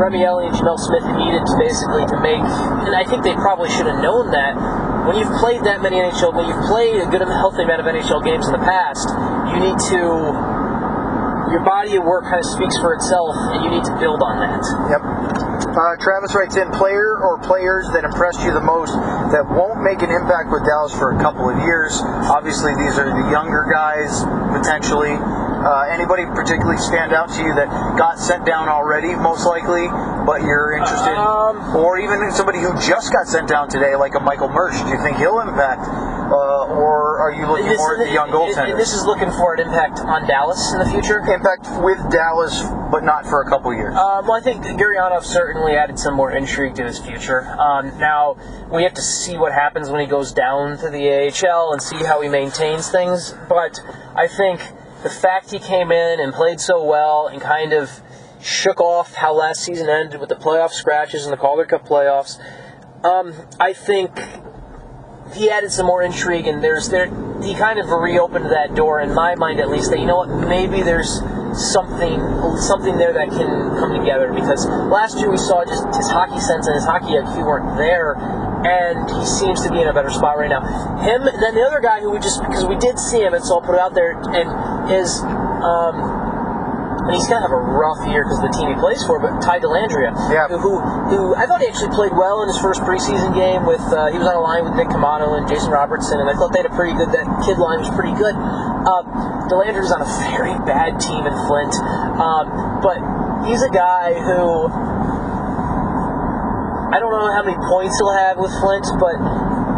Remi 0.00 0.24
Elie 0.24 0.48
and 0.48 0.56
Gemel 0.56 0.80
Smith 0.80 1.04
needed 1.14 1.44
to 1.44 1.54
basically 1.60 2.04
to 2.08 2.16
make, 2.18 2.40
and 2.40 2.96
I 2.96 3.04
think 3.04 3.22
they 3.22 3.36
probably 3.36 3.68
should 3.70 3.86
have 3.86 4.00
known 4.02 4.32
that. 4.32 4.56
When 5.06 5.18
you've 5.18 5.34
played 5.42 5.62
that 5.64 5.82
many 5.82 5.96
NHL, 5.98 6.32
when 6.34 6.46
you've 6.46 6.64
played 6.66 6.96
a 7.02 7.06
good, 7.10 7.22
and 7.22 7.30
healthy 7.30 7.62
amount 7.62 7.82
of 7.82 7.86
NHL 7.86 8.22
games 8.24 8.46
in 8.46 8.52
the 8.52 8.64
past, 8.64 9.06
you 9.52 9.58
need 9.60 9.78
to. 9.92 10.00
Your 11.52 11.60
body 11.68 11.96
of 11.96 12.04
work 12.04 12.24
kind 12.24 12.40
of 12.40 12.48
speaks 12.48 12.78
for 12.78 12.94
itself, 12.94 13.36
and 13.52 13.64
you 13.64 13.70
need 13.70 13.84
to 13.84 13.94
build 14.00 14.22
on 14.22 14.40
that. 14.40 14.64
Yep. 14.88 15.02
Uh, 15.72 15.96
Travis 15.96 16.34
writes 16.36 16.56
in 16.60 16.68
player 16.76 17.16
or 17.16 17.40
players 17.40 17.88
that 17.96 18.04
impressed 18.04 18.44
you 18.44 18.52
the 18.52 18.60
most 18.60 18.92
that 19.32 19.40
won't 19.48 19.80
make 19.80 20.04
an 20.04 20.12
impact 20.12 20.52
with 20.52 20.60
Dallas 20.68 20.92
for 20.92 21.16
a 21.16 21.18
couple 21.18 21.48
of 21.48 21.56
years. 21.64 21.96
Obviously, 22.28 22.76
these 22.76 23.00
are 23.00 23.08
the 23.08 23.26
younger 23.32 23.64
guys 23.72 24.20
potentially. 24.52 25.16
Uh, 25.16 25.88
anybody 25.88 26.26
particularly 26.36 26.76
stand 26.76 27.14
out 27.14 27.30
to 27.32 27.40
you 27.40 27.54
that 27.54 27.70
got 27.96 28.18
sent 28.18 28.44
down 28.44 28.68
already, 28.68 29.14
most 29.14 29.46
likely, 29.46 29.88
but 30.26 30.42
you're 30.42 30.74
interested, 30.76 31.16
Um, 31.16 31.56
or 31.76 31.96
even 31.96 32.20
somebody 32.32 32.58
who 32.58 32.74
just 32.82 33.12
got 33.14 33.24
sent 33.24 33.48
down 33.48 33.70
today, 33.70 33.94
like 33.96 34.14
a 34.14 34.20
Michael 34.20 34.50
Mersch? 34.50 34.76
Do 34.82 34.90
you 34.90 35.00
think 35.00 35.16
he'll 35.16 35.40
impact, 35.40 35.86
uh, 36.32 36.64
or 36.66 37.18
are 37.18 37.32
you 37.32 37.46
looking 37.46 37.66
This- 37.66 37.78
more 37.78 37.94
at 37.94 38.06
the 38.06 38.12
young 38.12 38.30
goaltenders? 38.30 38.76
This 38.76 38.94
is 38.94 39.04
looking 39.04 39.30
for 39.30 39.54
an 39.54 39.60
impact 39.60 40.00
on 40.00 40.26
Dallas 40.26 40.72
in 40.72 40.78
the 40.78 40.86
future. 40.86 41.18
impact 41.18 41.66
with 41.82 41.98
Dallas, 42.10 42.62
but 42.90 43.04
not 43.04 43.26
for 43.26 43.42
a 43.42 43.48
couple 43.48 43.72
years. 43.74 43.94
Um, 43.94 44.26
well, 44.26 44.32
I 44.32 44.40
think 44.40 44.64
Gurianov 44.64 45.24
certainly 45.24 45.76
added 45.76 45.98
some 45.98 46.14
more 46.14 46.30
intrigue 46.32 46.74
to 46.76 46.84
his 46.84 46.98
future. 46.98 47.46
Um, 47.58 47.96
now 47.98 48.36
we 48.70 48.82
have 48.82 48.94
to 48.94 49.02
see 49.02 49.36
what 49.36 49.52
happens 49.52 49.88
when 49.90 50.00
he 50.00 50.06
goes 50.06 50.32
down 50.32 50.78
to 50.78 50.88
the 50.90 51.08
AHL 51.10 51.72
and 51.72 51.82
see 51.82 51.96
how 52.04 52.20
he 52.20 52.28
maintains 52.28 52.90
things. 52.90 53.34
But 53.48 53.78
I 54.16 54.26
think 54.26 54.60
the 55.02 55.10
fact 55.10 55.50
he 55.50 55.58
came 55.58 55.92
in 55.92 56.20
and 56.20 56.32
played 56.32 56.60
so 56.60 56.82
well 56.84 57.26
and 57.26 57.40
kind 57.40 57.72
of 57.72 58.00
shook 58.40 58.80
off 58.80 59.14
how 59.14 59.32
last 59.32 59.60
season 59.62 59.88
ended 59.88 60.18
with 60.20 60.28
the 60.28 60.34
playoff 60.36 60.70
scratches 60.70 61.24
and 61.24 61.32
the 61.32 61.36
Calder 61.36 61.64
Cup 61.64 61.86
playoffs, 61.86 62.38
um, 63.04 63.32
I 63.60 63.72
think 63.72 64.10
he 65.34 65.50
added 65.50 65.72
some 65.72 65.86
more 65.86 66.02
intrigue 66.02 66.46
and 66.46 66.62
there's 66.62 66.88
there 66.88 67.06
he 67.42 67.54
kind 67.54 67.78
of 67.78 67.88
reopened 67.88 68.46
that 68.46 68.74
door 68.74 69.00
in 69.00 69.14
my 69.14 69.34
mind 69.34 69.60
at 69.60 69.68
least 69.68 69.90
that 69.90 69.98
you 69.98 70.06
know 70.06 70.16
what 70.16 70.28
maybe 70.48 70.82
there's 70.82 71.20
something 71.52 72.20
something 72.56 72.96
there 72.96 73.12
that 73.12 73.28
can 73.28 73.76
come 73.76 73.92
together 73.98 74.32
because 74.32 74.66
last 74.88 75.18
year 75.18 75.30
we 75.30 75.36
saw 75.36 75.64
just 75.64 75.84
his 75.96 76.08
hockey 76.08 76.40
sense 76.40 76.66
and 76.66 76.74
his 76.74 76.84
hockey 76.84 77.12
IQ 77.12 77.44
weren't 77.44 77.76
there 77.76 78.16
and 78.64 79.10
he 79.10 79.26
seems 79.26 79.60
to 79.62 79.70
be 79.70 79.82
in 79.82 79.88
a 79.88 79.92
better 79.92 80.10
spot 80.10 80.38
right 80.38 80.48
now. 80.48 80.62
Him 81.02 81.26
and 81.26 81.42
then 81.42 81.54
the 81.54 81.62
other 81.66 81.80
guy 81.80 82.00
who 82.00 82.10
we 82.10 82.18
just 82.20 82.40
because 82.40 82.64
we 82.64 82.76
did 82.76 82.98
see 82.98 83.20
him 83.20 83.34
and 83.34 83.44
so 83.44 83.56
I'll 83.56 83.60
put 83.60 83.74
it 83.74 83.80
out 83.80 83.94
there 83.94 84.12
and 84.12 84.90
his 84.90 85.22
Um, 85.62 86.11
and 87.06 87.12
he's 87.14 87.26
gonna 87.26 87.42
have 87.42 87.52
a 87.54 87.58
rough 87.58 87.98
year 88.06 88.22
because 88.22 88.38
the 88.42 88.52
team 88.54 88.70
he 88.70 88.76
plays 88.78 89.02
for. 89.04 89.18
But 89.18 89.42
Ty 89.42 89.58
Dellandrea, 89.60 90.14
Yeah. 90.30 90.46
who, 90.48 90.58
who 90.58 90.74
who 91.10 91.20
I 91.34 91.46
thought 91.46 91.60
he 91.60 91.66
actually 91.66 91.90
played 91.94 92.14
well 92.14 92.42
in 92.42 92.48
his 92.48 92.58
first 92.62 92.82
preseason 92.86 93.34
game. 93.34 93.66
With 93.66 93.82
uh, 93.90 94.10
he 94.14 94.18
was 94.18 94.26
on 94.28 94.36
a 94.38 94.44
line 94.44 94.62
with 94.64 94.74
Nick 94.78 94.88
Caamano 94.88 95.34
and 95.38 95.46
Jason 95.50 95.70
Robertson, 95.74 96.20
and 96.22 96.30
I 96.30 96.34
thought 96.38 96.52
they 96.54 96.62
had 96.62 96.70
a 96.70 96.74
pretty 96.74 96.94
good. 96.94 97.10
That 97.10 97.26
kid 97.44 97.58
line 97.58 97.80
was 97.82 97.90
pretty 97.90 98.14
good. 98.14 98.34
Uh, 98.38 99.02
Dellandrea's 99.50 99.92
on 99.92 100.02
a 100.02 100.10
very 100.30 100.54
bad 100.66 100.98
team 101.02 101.26
in 101.26 101.34
Flint, 101.50 101.74
um, 102.22 102.80
but 102.82 102.98
he's 103.46 103.62
a 103.62 103.70
guy 103.70 104.14
who 104.14 104.70
I 106.92 106.98
don't 107.00 107.10
know 107.10 107.32
how 107.32 107.42
many 107.42 107.56
points 107.72 107.96
he'll 107.98 108.12
have 108.12 108.36
with 108.36 108.52
Flint, 108.60 108.84
but 109.00 109.16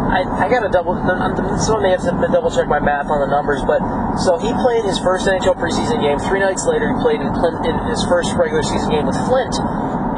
I, 0.05 0.45
I 0.45 0.49
got 0.49 0.61
to 0.61 0.69
double. 0.69 0.93
Someone 1.65 1.83
may 1.83 1.91
have 1.91 2.05
to 2.05 2.13
double 2.29 2.53
check 2.53 2.67
my 2.69 2.79
math 2.79 3.09
on 3.09 3.19
the 3.25 3.29
numbers, 3.31 3.61
but 3.65 3.81
so 4.21 4.37
he 4.37 4.53
played 4.61 4.85
his 4.85 4.99
first 5.01 5.25
NHL 5.25 5.57
preseason 5.57 6.01
game. 6.01 6.21
Three 6.29 6.39
nights 6.39 6.65
later, 6.69 6.93
he 6.93 6.95
played 7.01 7.21
in, 7.21 7.29
in 7.65 7.75
his 7.89 8.01
first 8.05 8.33
regular 8.37 8.61
season 8.61 8.93
game 8.93 9.05
with 9.09 9.17
Flint, 9.25 9.55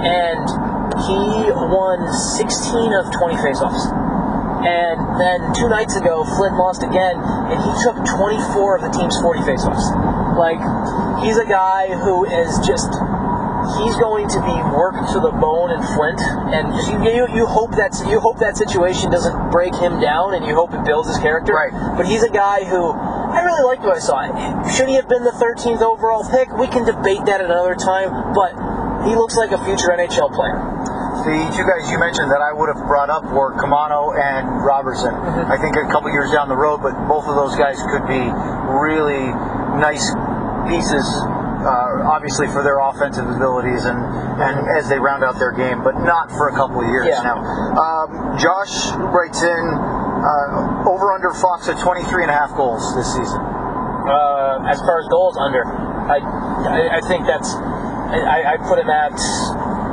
and 0.03 0.45
he 1.07 1.49
won 1.71 2.03
16 2.37 2.93
of 2.99 3.05
20 3.15 3.35
faceoffs. 3.39 4.07
And 4.67 4.97
then 5.21 5.53
two 5.53 5.69
nights 5.69 5.95
ago, 5.95 6.25
Flint 6.35 6.57
lost 6.57 6.83
again, 6.83 7.15
and 7.47 7.57
he 7.61 7.71
took 7.85 7.95
24 8.03 8.77
of 8.77 8.81
the 8.83 8.91
team's 8.91 9.15
40 9.21 9.39
faceoffs. 9.45 9.85
Like, 10.35 10.59
he's 11.23 11.37
a 11.37 11.45
guy 11.45 11.93
who 11.93 12.25
is 12.25 12.59
just 12.65 12.89
he's 13.75 13.95
going 13.99 14.27
to 14.31 14.39
be 14.39 14.57
worked 14.71 15.11
to 15.11 15.19
the 15.19 15.33
bone 15.35 15.71
in 15.71 15.81
Flint, 15.95 16.21
and 16.55 16.71
just 16.73 16.91
you, 16.91 17.27
you, 17.35 17.45
hope 17.45 17.71
that 17.75 17.91
you 18.07 18.19
hope 18.19 18.39
that 18.39 18.55
situation 18.55 19.11
doesn't 19.11 19.51
break 19.51 19.75
him 19.75 19.99
down, 19.99 20.33
and 20.33 20.45
you 20.45 20.55
hope 20.55 20.73
it 20.73 20.83
builds 20.85 21.09
his 21.09 21.17
character. 21.19 21.53
Right. 21.53 21.73
But 21.97 22.07
he's 22.07 22.23
a 22.23 22.31
guy 22.31 22.63
who 22.63 22.91
I 22.91 23.43
really 23.43 23.63
liked 23.63 23.83
what 23.83 23.95
I 23.95 23.99
saw. 23.99 24.23
Should 24.71 24.87
he 24.87 24.95
have 24.95 25.09
been 25.09 25.23
the 25.23 25.35
13th 25.35 25.81
overall 25.81 26.23
pick? 26.29 26.47
We 26.55 26.67
can 26.67 26.85
debate 26.85 27.25
that 27.27 27.43
another 27.43 27.75
time, 27.75 28.33
but 28.33 28.55
he 29.03 29.13
looks 29.15 29.35
like 29.35 29.51
a 29.51 29.59
future 29.63 29.91
NHL 29.91 30.31
player. 30.31 30.57
The 31.27 31.43
two 31.51 31.67
guys 31.67 31.91
you 31.91 31.99
mentioned 31.99 32.31
that 32.31 32.39
I 32.39 32.55
would 32.55 32.71
have 32.71 32.79
brought 32.87 33.09
up 33.11 33.27
were 33.35 33.51
Caamano 33.59 34.15
and 34.15 34.63
Robertson. 34.63 35.11
Mm-hmm. 35.11 35.51
I 35.51 35.57
think 35.59 35.75
a 35.75 35.83
couple 35.91 36.07
years 36.09 36.31
down 36.31 36.47
the 36.47 36.55
road, 36.55 36.79
but 36.79 36.95
both 37.07 37.27
of 37.27 37.35
those 37.35 37.51
guys 37.59 37.75
could 37.91 38.07
be 38.07 38.23
really 38.71 39.27
nice 39.75 40.07
pieces, 40.71 41.03
obviously 42.07 42.47
for 42.47 42.63
their 42.63 42.79
offensive 42.79 43.27
abilities 43.27 43.83
and, 43.85 43.99
and 44.39 44.55
as 44.79 44.87
they 44.87 44.97
round 44.97 45.23
out 45.23 45.35
their 45.37 45.51
game, 45.51 45.83
but 45.83 45.99
not 46.01 46.31
for 46.31 46.47
a 46.47 46.55
couple 46.55 46.79
of 46.79 46.87
years 46.87 47.07
Yeah. 47.11 47.21
now. 47.21 47.37
Um, 47.43 48.39
Josh 48.39 48.95
writes 49.11 49.43
in 49.43 49.63
uh, 50.23 50.87
over 50.89 51.11
under 51.13 51.31
Fox 51.35 51.67
at 51.67 51.77
23 51.83 52.23
and 52.23 52.31
a 52.31 52.33
half 52.33 52.55
goals 52.55 52.81
this 52.95 53.11
season. 53.11 53.41
Uh, 53.43 54.63
as 54.71 54.79
far 54.87 55.03
as 55.03 55.07
goals 55.11 55.35
under, 55.37 55.67
I, 55.67 56.17
I, 56.23 56.97
I 56.97 57.01
think 57.11 57.27
that's 57.27 57.51
I, 57.53 58.55
I 58.55 58.57
put 58.63 58.79
him 58.79 58.87
at 58.89 59.11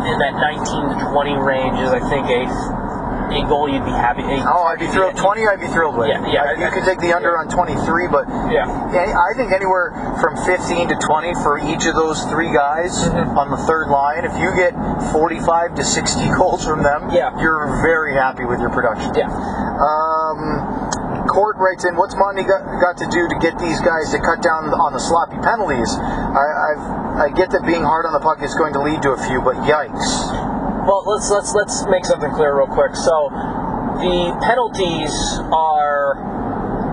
in 0.06 0.16
that 0.22 0.38
19 0.38 0.94
to 0.94 1.04
20 1.10 1.34
range 1.42 1.78
is 1.82 1.90
I 1.90 1.98
think 2.08 2.22
a 2.30 2.46
goal 3.42 3.68
you'd 3.68 3.84
be 3.84 3.90
happy. 3.90 4.22
Oh, 4.22 4.64
I'd 4.70 4.78
be 4.78 4.86
thrilled. 4.86 5.16
20, 5.16 5.46
I'd 5.48 5.60
be 5.60 5.66
thrilled 5.68 5.96
with. 5.98 6.08
Yeah, 6.08 6.22
yeah. 6.30 6.54
You 6.54 6.70
could 6.70 6.84
take 6.84 7.00
the 7.00 7.10
under 7.14 7.36
on 7.38 7.48
23, 7.48 8.06
but 8.08 8.28
Yeah. 8.52 8.68
Yeah, 8.94 9.10
I 9.18 9.34
think 9.36 9.50
anywhere 9.52 9.90
from 10.22 10.36
15 10.46 10.88
to 10.88 10.96
20 10.96 11.34
for 11.42 11.58
each 11.58 11.86
of 11.86 11.94
those 11.98 12.22
three 12.30 12.52
guys 12.52 12.92
Mm-hmm. 12.94 13.38
on 13.38 13.50
the 13.50 13.58
third 13.66 13.88
line. 13.88 14.24
If 14.24 14.36
you 14.38 14.54
get 14.54 14.72
45 15.12 15.74
to 15.76 15.84
60 15.84 16.28
goals 16.38 16.64
from 16.64 16.82
them, 16.82 17.10
Yeah. 17.10 17.34
you're 17.40 17.66
very 17.82 18.14
happy 18.14 18.44
with 18.44 18.60
your 18.60 18.70
production. 18.70 19.14
Yeah. 19.14 19.28
Um, 19.30 21.26
Court 21.28 21.56
writes 21.56 21.84
in, 21.84 21.96
what's 21.96 22.14
Monty 22.14 22.44
got, 22.44 22.62
got 22.80 22.96
to 22.98 23.08
do 23.10 23.26
to 23.28 23.36
get 23.40 23.58
these 23.58 23.80
guys 23.80 24.12
to 24.12 24.20
cut 24.20 24.42
down 24.42 24.70
on 24.70 24.92
the 24.92 25.00
sloppy 25.00 25.40
penalties? 25.40 25.88
I, 25.98 26.46
I've, 26.70 26.84
I 27.16 27.26
get 27.34 27.50
that 27.50 27.64
being 27.66 27.82
hard 27.82 28.04
on 28.06 28.12
the 28.12 28.20
puck 28.20 28.42
is 28.42 28.54
going 28.54 28.72
to 28.74 28.80
lead 28.82 29.02
to 29.02 29.10
a 29.16 29.20
few, 29.26 29.40
but 29.40 29.56
yikes. 29.66 30.04
Well, 30.84 31.02
let's 31.06 31.30
let's 31.30 31.54
let's 31.54 31.86
make 31.88 32.04
something 32.04 32.30
clear 32.32 32.56
real 32.56 32.68
quick. 32.68 32.94
So, 32.94 33.32
the 34.04 34.36
penalties 34.44 35.12
are 35.48 36.12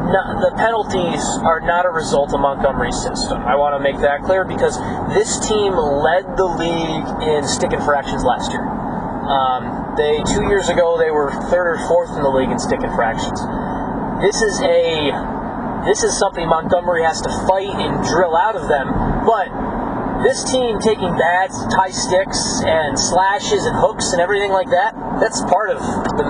not, 0.08 0.39
the 0.39 0.56
penalties 0.56 1.23
are 1.43 1.60
not 1.60 1.86
a 1.86 1.91
result 1.91 2.34
of 2.34 2.39
Montgomery's 2.39 2.95
system. 3.04 3.43
I 3.43 3.60
want 3.60 3.75
to 3.75 3.84
make 3.84 3.99
that 3.99 4.23
clear 4.23 4.47
because 4.47 4.80
this 5.12 5.43
team 5.43 5.75
led 5.75 6.23
the 6.39 6.47
league 6.47 7.08
in 7.27 7.43
stick 7.47 7.75
infractions 7.75 8.23
last 8.23 8.51
year. 8.56 8.63
Um, 8.63 9.95
they 9.99 10.23
two 10.23 10.47
years 10.47 10.69
ago 10.69 10.95
they 10.97 11.12
were 11.12 11.32
third 11.51 11.75
or 11.75 11.80
fourth 11.88 12.15
in 12.15 12.23
the 12.23 12.32
league 12.32 12.49
in 12.49 12.60
stick 12.60 12.80
infractions. 12.80 13.39
This 14.23 14.39
is 14.39 14.56
a 14.63 15.12
this 15.84 16.04
is 16.04 16.15
something 16.17 16.47
Montgomery 16.47 17.04
has 17.04 17.19
to 17.21 17.32
fight 17.49 17.75
and 17.75 18.06
drill 18.06 18.38
out 18.38 18.56
of 18.56 18.69
them, 18.69 18.88
but 19.25 19.49
this 20.23 20.43
team 20.49 20.79
taking 20.79 21.12
bad 21.17 21.49
tie 21.73 21.91
sticks 21.91 22.39
and 22.65 22.97
slashes 22.97 23.65
and 23.65 23.75
hooks 23.75 24.13
and 24.13 24.21
everything 24.21 24.51
like 24.51 24.69
that, 24.69 24.93
that's 25.19 25.41
part 25.49 25.69
of 25.69 25.79
the, 26.17 26.25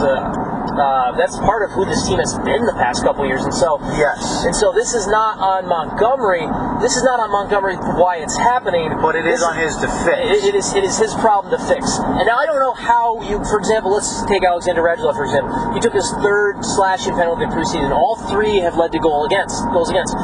the 0.00 0.54
uh, 0.74 1.14
that's 1.14 1.36
part 1.38 1.62
of 1.62 1.70
who 1.70 1.84
this 1.86 2.02
team 2.06 2.18
has 2.18 2.34
been 2.42 2.66
the 2.66 2.74
past 2.74 3.04
couple 3.04 3.22
years. 3.26 3.44
And 3.44 3.54
so, 3.54 3.78
Yes. 3.94 4.42
and 4.44 4.54
so 4.56 4.72
this 4.72 4.92
is 4.94 5.06
not 5.06 5.38
on 5.38 5.68
Montgomery. 5.68 6.42
This 6.82 6.96
is 6.96 7.04
not 7.04 7.20
on 7.20 7.30
Montgomery 7.30 7.76
why 7.94 8.18
it's 8.18 8.36
happening. 8.36 8.90
But 8.98 9.14
it 9.14 9.26
is 9.26 9.42
on 9.42 9.54
his 9.54 9.76
to 9.78 9.86
fix. 9.86 10.18
it, 10.18 10.50
it 10.50 10.54
is 10.54 10.74
it 10.74 10.82
is 10.82 10.98
his 10.98 11.14
problem 11.14 11.54
to 11.54 11.60
fix. 11.62 11.86
And 12.18 12.26
now 12.26 12.38
I 12.42 12.46
don't 12.46 12.58
know 12.58 12.74
how 12.74 13.22
you, 13.22 13.38
for 13.44 13.58
example, 13.58 13.92
let's 13.94 14.26
take 14.26 14.42
Alexander 14.42 14.82
Radulov 14.82 15.14
for 15.14 15.24
example. 15.24 15.54
He 15.74 15.80
took 15.80 15.94
his 15.94 16.10
third 16.18 16.58
slashing 16.64 17.14
penalty 17.14 17.46
preseason. 17.46 17.94
All 17.94 18.16
three 18.26 18.58
have 18.58 18.74
led 18.76 18.90
to 18.92 18.98
goal 18.98 19.26
against 19.26 19.62
goals 19.70 19.90
against. 19.90 20.14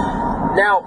Now, 0.59 0.83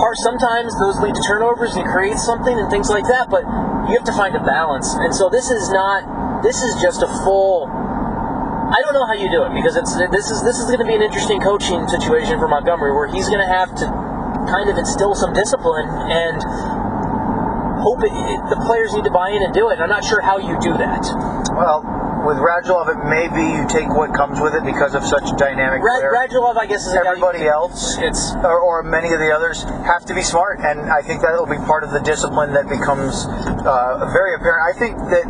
part 0.00 0.16
sometimes 0.16 0.72
those 0.80 0.96
lead 1.04 1.14
to 1.14 1.22
turnovers 1.28 1.76
and 1.76 1.84
create 1.92 2.16
something 2.16 2.56
and 2.58 2.72
things 2.72 2.88
like 2.88 3.04
that. 3.12 3.28
But 3.28 3.44
you 3.86 3.94
have 4.00 4.08
to 4.08 4.16
find 4.16 4.34
a 4.34 4.42
balance. 4.42 4.88
And 4.96 5.12
so 5.14 5.28
this 5.28 5.50
is 5.52 5.68
not. 5.70 6.42
This 6.42 6.64
is 6.64 6.80
just 6.80 7.04
a 7.04 7.10
full. 7.22 7.68
I 7.68 8.80
don't 8.80 8.94
know 8.94 9.04
how 9.04 9.12
you 9.18 9.28
do 9.28 9.44
it 9.44 9.52
because 9.52 9.76
it's 9.76 9.92
this 10.10 10.30
is 10.30 10.40
this 10.42 10.56
is 10.56 10.66
going 10.72 10.80
to 10.80 10.88
be 10.88 10.94
an 10.96 11.02
interesting 11.02 11.40
coaching 11.42 11.84
situation 11.88 12.38
for 12.40 12.48
Montgomery 12.48 12.94
where 12.96 13.06
he's 13.12 13.28
going 13.28 13.42
to 13.44 13.52
have 13.52 13.74
to 13.76 13.84
kind 14.48 14.70
of 14.70 14.78
instill 14.78 15.14
some 15.14 15.34
discipline 15.34 15.88
and 15.90 16.38
hope 17.82 18.00
it, 18.04 18.12
it- 18.14 18.44
the 18.48 18.60
players 18.64 18.92
need 18.94 19.04
to 19.04 19.10
buy 19.12 19.30
in 19.30 19.42
and 19.42 19.52
do 19.52 19.68
it. 19.68 19.74
And 19.74 19.82
I'm 19.82 19.90
not 19.92 20.04
sure 20.04 20.20
how 20.22 20.38
you 20.38 20.56
do 20.60 20.72
that. 20.78 21.02
Well, 21.52 21.82
with 22.24 22.36
Radulov, 22.36 22.88
it 22.92 23.02
may 23.08 23.28
be 23.28 23.42
you 23.56 23.66
take 23.68 23.88
what 23.88 24.12
comes 24.14 24.40
with 24.40 24.54
it 24.54 24.64
because 24.64 24.94
of 24.94 25.04
such 25.04 25.24
dynamic 25.38 25.82
Rad, 25.82 26.00
player. 26.00 26.12
Radulov, 26.12 26.56
I 26.56 26.66
guess, 26.66 26.86
is 26.86 26.94
Everybody 26.94 27.46
else, 27.46 27.96
It's 27.98 28.32
or, 28.44 28.60
or 28.60 28.82
many 28.82 29.12
of 29.12 29.20
the 29.20 29.32
others, 29.32 29.62
have 29.88 30.04
to 30.06 30.14
be 30.14 30.22
smart, 30.22 30.60
and 30.60 30.90
I 30.90 31.02
think 31.02 31.22
that 31.22 31.32
will 31.32 31.46
be 31.46 31.60
part 31.64 31.84
of 31.84 31.90
the 31.90 32.00
discipline 32.00 32.52
that 32.52 32.68
becomes 32.68 33.26
uh, 33.64 34.10
very 34.12 34.34
apparent. 34.34 34.62
I 34.68 34.78
think 34.78 34.96
that 35.10 35.24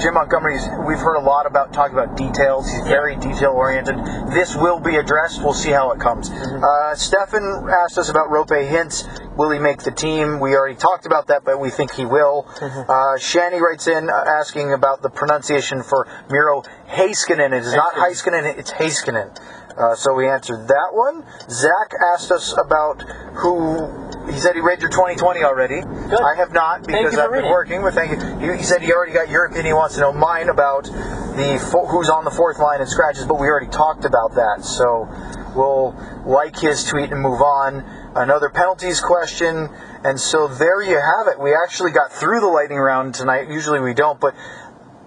Jim 0.00 0.14
Montgomery's. 0.14 0.66
We've 0.86 0.98
heard 0.98 1.16
a 1.16 1.24
lot 1.24 1.46
about 1.46 1.72
talking 1.72 1.96
about 1.96 2.16
details. 2.16 2.70
He's 2.70 2.86
very 2.86 3.16
detail 3.16 3.52
oriented. 3.52 3.96
This 4.32 4.54
will 4.54 4.78
be 4.80 4.96
addressed. 4.96 5.42
We'll 5.42 5.54
see 5.54 5.70
how 5.70 5.90
it 5.92 6.00
comes. 6.00 6.30
Uh, 6.30 6.94
Stefan 6.94 7.68
asked 7.68 7.98
us 7.98 8.08
about 8.08 8.28
Roope 8.28 8.48
Hintz. 8.68 9.08
Will 9.36 9.50
he 9.50 9.58
make 9.58 9.82
the 9.82 9.90
team? 9.90 10.38
We 10.40 10.54
already 10.54 10.76
talked 10.76 11.06
about 11.06 11.28
that, 11.28 11.44
but 11.44 11.58
we 11.60 11.70
think 11.70 11.92
he 11.92 12.04
will. 12.04 12.46
Uh, 12.60 13.16
Shani 13.16 13.60
writes 13.60 13.86
in 13.86 14.10
uh, 14.10 14.12
asking 14.12 14.72
about 14.72 15.02
the 15.02 15.08
pronunciation 15.08 15.82
for 15.82 16.06
Miro 16.30 16.62
Heiskanen. 16.88 17.52
It 17.52 17.64
is 17.64 17.74
not 17.74 17.94
Heiskanen, 17.94 18.58
it's 18.58 18.72
Heiskanen. 18.72 19.38
Uh, 19.76 19.94
so 19.94 20.14
we 20.14 20.28
answered 20.28 20.68
that 20.68 20.90
one. 20.92 21.24
Zach 21.48 21.94
asked 22.12 22.30
us 22.30 22.56
about 22.58 23.02
who. 23.34 24.08
He 24.30 24.38
said 24.38 24.54
he 24.54 24.60
read 24.60 24.80
your 24.80 24.90
2020 24.90 25.42
already. 25.42 25.80
I 25.80 26.34
have 26.36 26.52
not 26.52 26.86
because 26.86 27.18
I've 27.18 27.30
been 27.30 27.42
reading. 27.42 27.50
working. 27.50 27.82
But 27.82 27.94
thank 27.94 28.12
you. 28.12 28.52
He, 28.52 28.58
he 28.58 28.62
said 28.62 28.82
he 28.82 28.92
already 28.92 29.12
got 29.12 29.28
your 29.28 29.46
opinion. 29.46 29.66
He 29.66 29.72
wants 29.72 29.94
to 29.94 30.02
know 30.02 30.12
mine 30.12 30.48
about 30.48 30.84
the 30.84 31.58
fo- 31.72 31.86
who's 31.86 32.08
on 32.10 32.24
the 32.24 32.30
fourth 32.30 32.58
line 32.58 32.80
and 32.80 32.88
scratches. 32.88 33.26
But 33.26 33.40
we 33.40 33.46
already 33.46 33.70
talked 33.70 34.04
about 34.04 34.34
that. 34.34 34.62
So 34.64 35.08
we'll 35.56 35.94
like 36.26 36.58
his 36.58 36.84
tweet 36.84 37.10
and 37.10 37.20
move 37.20 37.40
on. 37.40 37.82
Another 38.14 38.50
penalties 38.50 39.00
question. 39.00 39.68
And 40.04 40.20
so 40.20 40.48
there 40.48 40.82
you 40.82 41.00
have 41.00 41.26
it. 41.28 41.40
We 41.40 41.54
actually 41.54 41.92
got 41.92 42.12
through 42.12 42.40
the 42.40 42.46
lightning 42.48 42.78
round 42.78 43.14
tonight. 43.14 43.48
Usually 43.48 43.80
we 43.80 43.94
don't, 43.94 44.20
but 44.20 44.34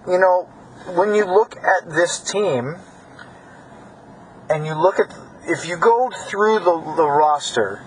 you 0.06 0.18
know, 0.18 0.48
when 0.94 1.14
you 1.14 1.24
look 1.24 1.56
at 1.56 1.88
this 1.88 2.18
team 2.20 2.76
and 4.50 4.66
you 4.66 4.74
look 4.74 4.98
at 4.98 5.14
if 5.46 5.66
you 5.66 5.76
go 5.76 6.10
through 6.10 6.60
the, 6.60 6.94
the 6.96 7.06
roster, 7.06 7.82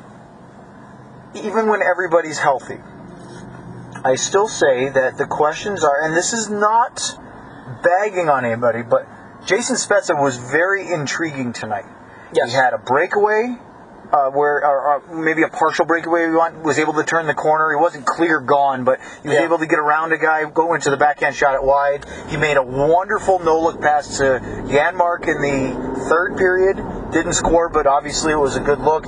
even 1.33 1.67
when 1.67 1.81
everybody's 1.81 2.39
healthy, 2.39 2.77
I 4.03 4.15
still 4.15 4.47
say 4.47 4.89
that 4.89 5.17
the 5.17 5.25
questions 5.25 5.83
are, 5.83 6.03
and 6.03 6.15
this 6.15 6.33
is 6.33 6.49
not 6.49 7.01
bagging 7.83 8.29
on 8.29 8.45
anybody, 8.45 8.83
but 8.83 9.07
Jason 9.45 9.75
Spezza 9.75 10.19
was 10.21 10.37
very 10.37 10.91
intriguing 10.91 11.53
tonight. 11.53 11.85
Yes. 12.33 12.51
He 12.51 12.55
had 12.55 12.73
a 12.73 12.77
breakaway, 12.77 13.57
uh, 14.11 14.29
where 14.31 14.63
or, 14.65 15.01
or 15.09 15.15
maybe 15.15 15.43
a 15.43 15.47
partial 15.49 15.85
breakaway. 15.85 16.27
We 16.27 16.35
want 16.35 16.63
was 16.63 16.79
able 16.79 16.93
to 16.93 17.03
turn 17.03 17.27
the 17.27 17.33
corner. 17.33 17.71
He 17.71 17.81
wasn't 17.81 18.05
clear 18.05 18.39
gone, 18.39 18.83
but 18.83 18.99
he 19.21 19.29
was 19.29 19.37
Yeah. 19.37 19.43
able 19.43 19.57
to 19.59 19.67
get 19.67 19.79
around 19.79 20.13
a 20.13 20.17
guy, 20.17 20.43
go 20.45 20.73
into 20.73 20.89
the 20.89 20.97
backhand 20.97 21.35
shot 21.35 21.55
it 21.55 21.63
wide. 21.63 22.05
He 22.27 22.37
made 22.37 22.57
a 22.57 22.63
wonderful 22.63 23.39
no 23.39 23.59
look 23.59 23.81
pass 23.81 24.17
to 24.17 24.39
Janmark 24.67 25.27
in 25.27 25.41
the 25.41 26.05
third 26.09 26.37
period. 26.37 26.77
Didn't 27.11 27.33
score, 27.33 27.69
but 27.69 27.87
obviously 27.87 28.31
it 28.33 28.37
was 28.39 28.55
a 28.55 28.61
good 28.61 28.79
look. 28.79 29.05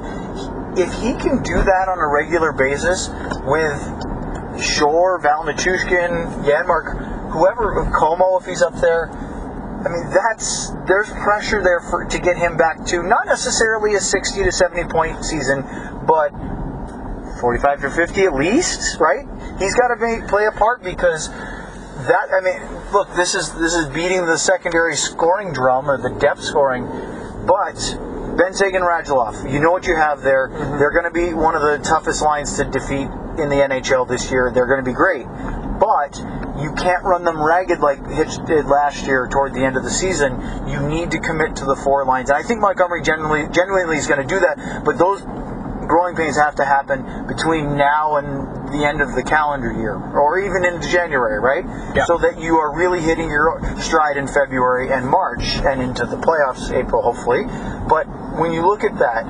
if 0.78 0.94
he 1.02 1.14
can 1.14 1.42
do 1.44 1.56
that 1.64 1.88
on 1.90 1.98
a 1.98 2.08
regular 2.08 2.54
basis 2.54 3.10
with 3.44 4.62
Shore, 4.62 5.20
Val 5.20 5.44
Nichushkin, 5.46 6.44
Janmark, 6.46 7.32
whoever, 7.32 7.86
Comeau 7.92 8.40
if 8.40 8.46
he's 8.46 8.62
up 8.62 8.76
there, 8.80 9.10
I 9.80 9.90
mean, 9.90 10.10
that's 10.12 10.72
there's 10.88 11.10
pressure 11.10 11.64
there 11.64 11.80
for 11.80 12.06
to 12.06 12.20
get 12.20 12.38
him 12.38 12.58
back 12.58 12.86
to 12.88 13.02
not 13.02 13.26
necessarily 13.28 13.96
a 13.96 14.00
60 14.00 14.44
to 14.44 14.52
70 14.52 14.92
point 14.92 15.24
season, 15.24 15.64
but 16.06 16.32
45 17.40 17.82
to 17.82 17.90
50 17.90 18.24
at 18.24 18.34
least, 18.36 19.00
right? 19.00 19.26
He's 19.60 19.76
got 19.76 19.88
to 19.88 20.26
play 20.28 20.46
a 20.46 20.52
part 20.52 20.84
because 20.84 21.30
that. 21.30 22.28
I 22.32 22.42
mean, 22.42 22.92
look, 22.92 23.14
this 23.16 23.36
is 23.36 23.54
this 23.54 23.74
is 23.74 23.88
beating 23.90 24.26
the 24.26 24.38
secondary 24.38 24.96
scoring 24.96 25.54
drum 25.54 25.90
or 25.90 25.98
the 25.98 26.18
depth 26.20 26.44
scoring, 26.44 26.86
but 27.48 27.76
Benn 28.38 28.54
Seguin 28.54 28.82
Radulov, 28.82 29.52
you 29.52 29.60
know 29.60 29.72
what 29.72 29.88
you 29.88 29.96
have 29.96 30.22
there. 30.22 30.50
Mm-hmm. 30.50 30.80
They're 30.80 30.92
going 30.92 31.06
to 31.06 31.12
be 31.12 31.34
one 31.34 31.56
of 31.56 31.62
the 31.62 31.78
toughest 31.80 32.22
lines 32.22 32.58
to 32.58 32.66
defeat 32.66 33.10
in 33.40 33.50
the 33.50 33.66
NHL 33.68 34.08
this 34.08 34.32
year. 34.32 34.52
They're 34.54 34.68
going 34.68 34.84
to 34.84 34.90
be 34.90 34.96
great, 34.96 35.26
but 35.80 36.18
you 36.62 36.74
can't 36.76 37.04
run 37.04 37.24
them 37.24 37.42
ragged 37.42 37.80
like 37.80 38.06
Hitch 38.12 38.36
did 38.46 38.66
last 38.66 39.08
year 39.08 39.28
toward 39.32 39.54
the 39.54 39.64
end 39.64 39.78
of 39.78 39.84
the 39.84 39.90
season. 39.90 40.68
You 40.68 40.82
need 40.88 41.12
to 41.12 41.20
commit 41.20 41.56
to 41.58 41.66
the 41.66 41.76
four 41.76 42.06
lines. 42.06 42.30
And 42.30 42.38
I 42.38 42.44
think 42.44 42.60
Montgomery 42.60 43.02
genuinely, 43.02 43.48
genuinely 43.52 43.98
is 43.98 44.08
going 44.08 44.22
to 44.22 44.28
do 44.28 44.40
that, 44.42 44.84
but 44.84 44.98
those 44.98 45.22
growing 45.90 46.16
pains 46.16 46.38
have 46.38 46.56
to 46.56 46.66
happen 46.66 47.26
between 47.28 47.76
now 47.76 48.18
and 48.18 48.70
the 48.70 48.86
end 48.86 49.02
of 49.02 49.16
the 49.16 49.24
calendar 49.24 49.74
year, 49.74 49.96
or 49.96 50.40
even 50.40 50.64
into 50.64 50.88
January, 50.88 51.40
right? 51.40 51.66
Yeah. 51.96 52.06
So 52.06 52.20
that 52.20 52.40
you 52.40 52.58
are 52.58 52.78
really 52.78 53.02
hitting 53.02 53.28
your 53.28 53.60
stride 53.80 54.18
in 54.18 54.28
February 54.28 54.92
and 54.92 55.08
March 55.08 55.58
and 55.66 55.82
into 55.82 56.06
the 56.06 56.18
playoffs, 56.18 56.72
April, 56.72 57.02
hopefully. 57.02 57.46
But 57.90 58.06
when 58.38 58.52
you 58.52 58.66
look 58.66 58.84
at 58.84 59.00
that, 59.00 59.26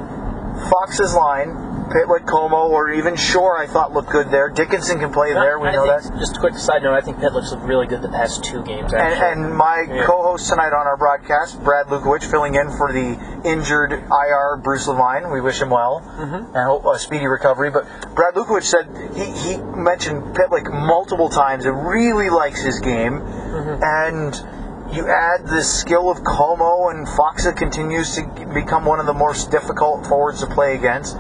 Faksa's 0.67 1.15
line, 1.15 1.55
Pitlick, 1.89 2.25
Comeau, 2.25 2.69
or 2.69 2.91
even 2.91 3.15
Shore, 3.15 3.57
I 3.57 3.65
thought 3.67 3.93
looked 3.93 4.09
good 4.11 4.29
there. 4.31 4.49
Dickinson 4.49 4.99
can 4.99 5.11
play 5.11 5.33
there. 5.33 5.59
We 5.59 5.67
I 5.69 5.71
know 5.73 5.85
that. 5.87 6.03
Just 6.19 6.37
a 6.37 6.39
quick 6.39 6.55
side 6.55 6.83
note, 6.83 6.93
I 6.93 7.01
think 7.01 7.17
Pitlick's 7.17 7.51
looked 7.51 7.63
really 7.63 7.87
good 7.87 8.01
the 8.01 8.09
past 8.09 8.43
two 8.43 8.63
games. 8.63 8.93
And, 8.93 9.13
and 9.43 9.55
my 9.55 9.85
Yeah. 9.89 10.05
co-host 10.05 10.47
tonight 10.49 10.73
on 10.73 10.85
our 10.87 10.97
broadcast, 10.97 11.63
Brad 11.63 11.87
Lukowich, 11.87 12.23
filling 12.29 12.55
in 12.55 12.69
for 12.71 12.91
the 12.93 13.17
injured 13.43 13.91
IR 13.93 14.57
Bruce 14.63 14.87
Levine. 14.87 15.31
We 15.31 15.41
wish 15.41 15.61
him 15.61 15.69
well 15.69 16.01
Mm-hmm. 16.19 16.55
and 16.55 16.65
hope 16.65 16.85
a 16.85 16.97
speedy 16.99 17.27
recovery. 17.27 17.71
But 17.71 17.85
Brad 18.15 18.35
Lukowich 18.35 18.63
said 18.63 18.87
he, 19.15 19.25
he 19.55 19.57
mentioned 19.57 20.35
Pitlick 20.35 20.71
multiple 20.71 21.29
times 21.29 21.65
and 21.65 21.87
really 21.87 22.29
likes 22.29 22.61
his 22.61 22.79
game. 22.79 23.19
Mm-hmm. 23.21 23.83
And 23.83 24.95
you 24.95 25.07
add 25.07 25.45
the 25.47 25.61
skill 25.63 26.09
of 26.09 26.19
Comeau 26.23 26.89
and 26.91 27.05
Faksa 27.07 27.55
continues 27.55 28.15
to 28.15 28.23
become 28.53 28.85
one 28.85 28.99
of 28.99 29.05
the 29.05 29.13
most 29.13 29.51
difficult 29.51 30.05
forwards 30.07 30.39
to 30.41 30.47
play 30.47 30.75
against. 30.75 31.15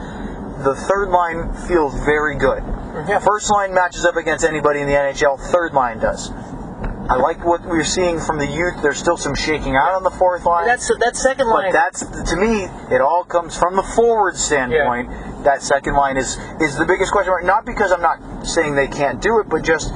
The 0.63 0.75
third 0.75 1.09
line 1.09 1.53
feels 1.67 1.93
very 2.05 2.35
good. 2.37 2.63
Yeah. 3.07 3.19
First 3.19 3.49
line 3.51 3.73
matches 3.73 4.05
up 4.05 4.15
against 4.15 4.43
anybody 4.43 4.81
in 4.81 4.87
the 4.87 4.93
NHL. 4.93 5.39
Third 5.51 5.73
line 5.73 5.99
does. 5.99 6.31
I 6.31 7.15
like 7.15 7.43
what 7.43 7.65
we're 7.65 7.83
seeing 7.83 8.19
from 8.19 8.37
the 8.37 8.45
youth. 8.45 8.81
There's 8.83 8.99
still 8.99 9.17
some 9.17 9.33
shaking 9.33 9.75
out 9.75 9.93
on 9.95 10.03
the 10.03 10.11
fourth 10.11 10.45
line. 10.45 10.67
that's 10.67 10.87
that 10.99 11.15
second 11.15 11.47
line. 11.47 11.71
but 11.71 11.73
that's 11.73 12.01
to 12.31 12.35
me, 12.35 12.65
it 12.93 13.01
all 13.01 13.23
comes 13.23 13.57
from 13.57 13.75
the 13.75 13.81
forward 13.83 14.35
standpoint. 14.35 15.09
That 15.43 15.63
second 15.63 15.95
line 15.95 16.17
is 16.17 16.37
is 16.61 16.77
the 16.77 16.85
biggest 16.85 17.11
question 17.11 17.31
mark. 17.31 17.45
Not 17.45 17.65
because 17.65 17.91
I'm 17.91 18.01
not 18.01 18.45
saying 18.45 18.75
they 18.75 18.87
can't 18.87 19.19
do 19.21 19.39
it, 19.39 19.49
but 19.49 19.63
just 19.63 19.91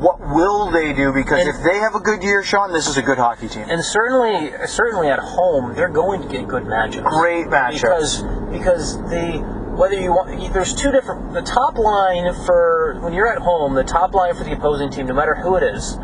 what 0.00 0.20
will 0.20 0.70
they 0.70 0.92
do? 0.92 1.12
Because 1.14 1.38
And- 1.40 1.48
if 1.48 1.62
they 1.62 1.78
have 1.78 1.94
a 1.94 2.00
good 2.00 2.22
year, 2.22 2.42
Sean, 2.42 2.72
this 2.72 2.88
is 2.88 2.98
a 2.98 3.02
good 3.02 3.16
hockey 3.16 3.48
team. 3.48 3.64
and 3.70 3.82
certainly, 3.82 4.52
certainly 4.66 5.08
at 5.08 5.20
home, 5.20 5.72
they're 5.74 5.88
going 5.88 6.20
to 6.20 6.28
get 6.28 6.46
good 6.46 6.64
matchups. 6.64 7.04
Great 7.04 7.46
matchups. 7.46 7.72
because 7.80 8.22
because 8.50 8.98
the 9.08 9.63
whether 9.76 9.98
you 9.98 10.12
want 10.12 10.52
there's 10.52 10.74
two 10.74 10.92
different 10.92 11.32
the 11.32 11.42
top 11.42 11.76
line 11.78 12.32
for 12.46 12.98
when 13.00 13.12
you're 13.12 13.28
at 13.28 13.38
home 13.38 13.74
the 13.74 13.84
top 13.84 14.14
line 14.14 14.34
for 14.34 14.44
the 14.44 14.52
opposing 14.52 14.90
team 14.90 15.06
no 15.06 15.14
matter 15.14 15.34
who 15.34 15.56
it 15.56 15.62
is 15.62 15.98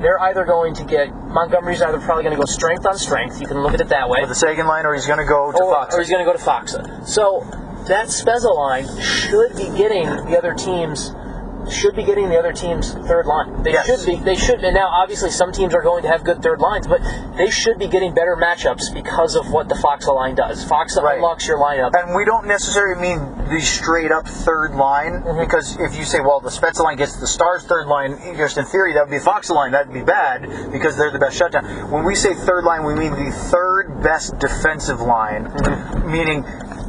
they're 0.00 0.20
either 0.22 0.46
going 0.46 0.74
to 0.74 0.84
get 0.84 1.14
Montgomery's 1.28 1.82
either 1.82 2.00
probably 2.00 2.24
going 2.24 2.34
to 2.34 2.40
go 2.40 2.46
strength 2.46 2.86
on 2.86 2.98
strength 2.98 3.40
you 3.40 3.46
can 3.46 3.62
look 3.62 3.74
at 3.74 3.80
it 3.80 3.88
that 3.88 4.08
way 4.08 4.24
the 4.24 4.34
second 4.34 4.66
line, 4.66 4.86
or 4.86 4.94
he's 4.94 5.06
going 5.06 5.18
to 5.18 5.24
go 5.24 5.52
to 5.52 5.58
or, 5.58 5.74
Fox. 5.74 5.94
or 5.94 6.00
he's 6.00 6.10
going 6.10 6.24
to 6.24 6.30
go 6.30 6.36
to 6.36 6.42
Faksa 6.42 7.06
so 7.06 7.46
that 7.88 8.08
Spezza 8.08 8.54
line 8.54 8.86
should 9.00 9.56
be 9.56 9.68
getting 9.76 10.06
the 10.06 10.36
other 10.38 10.54
teams 10.54 11.12
should 11.72 11.94
be 11.96 12.02
getting 12.04 12.28
the 12.28 12.38
other 12.38 12.52
team's 12.52 12.92
third 12.94 13.26
line. 13.26 13.62
They 13.62 13.72
Yes. 13.72 13.86
should 13.86 14.06
be. 14.06 14.16
They 14.16 14.34
should. 14.36 14.62
And 14.64 14.74
now, 14.74 14.88
obviously, 14.88 15.30
some 15.30 15.52
teams 15.52 15.74
are 15.74 15.82
going 15.82 16.02
to 16.02 16.08
have 16.08 16.24
good 16.24 16.42
third 16.42 16.60
lines, 16.60 16.86
but 16.86 17.00
they 17.36 17.50
should 17.50 17.78
be 17.78 17.86
getting 17.88 18.12
better 18.14 18.36
matchups 18.36 18.92
because 18.94 19.34
of 19.36 19.50
what 19.52 19.68
the 19.68 19.74
Faksa 19.74 20.14
line 20.14 20.34
does. 20.34 20.64
Faksa 20.64 21.02
Right. 21.02 21.16
unlocks 21.16 21.46
your 21.46 21.58
lineup. 21.58 21.90
And 21.94 22.14
we 22.14 22.24
don't 22.24 22.46
necessarily 22.46 23.00
mean 23.00 23.20
the 23.50 23.60
straight 23.60 24.12
up 24.12 24.26
third 24.28 24.74
line 24.74 25.22
Mm-hmm. 25.22 25.38
because 25.40 25.76
if 25.80 25.96
you 25.96 26.04
say, 26.04 26.20
well, 26.20 26.40
the 26.40 26.50
Spezza 26.50 26.82
line 26.84 26.96
gets 26.96 27.16
the 27.16 27.26
Stars 27.26 27.64
third 27.64 27.86
line, 27.86 28.18
just 28.36 28.58
in 28.58 28.64
theory, 28.64 28.92
that 28.94 29.04
would 29.04 29.10
be 29.10 29.18
Fox 29.18 29.50
line. 29.50 29.72
That 29.72 29.86
would 29.88 29.94
be 29.94 30.02
bad 30.02 30.48
because 30.72 30.96
they're 30.96 31.10
the 31.10 31.18
best 31.18 31.36
shutdown. 31.36 31.90
When 31.90 32.04
we 32.04 32.14
say 32.14 32.34
third 32.34 32.64
line, 32.64 32.84
we 32.84 32.94
mean 32.94 33.12
the 33.12 33.30
third 33.32 34.02
best 34.02 34.38
defensive 34.38 35.00
line, 35.00 35.46
Mm-hmm. 35.46 36.10
meaning 36.12 36.44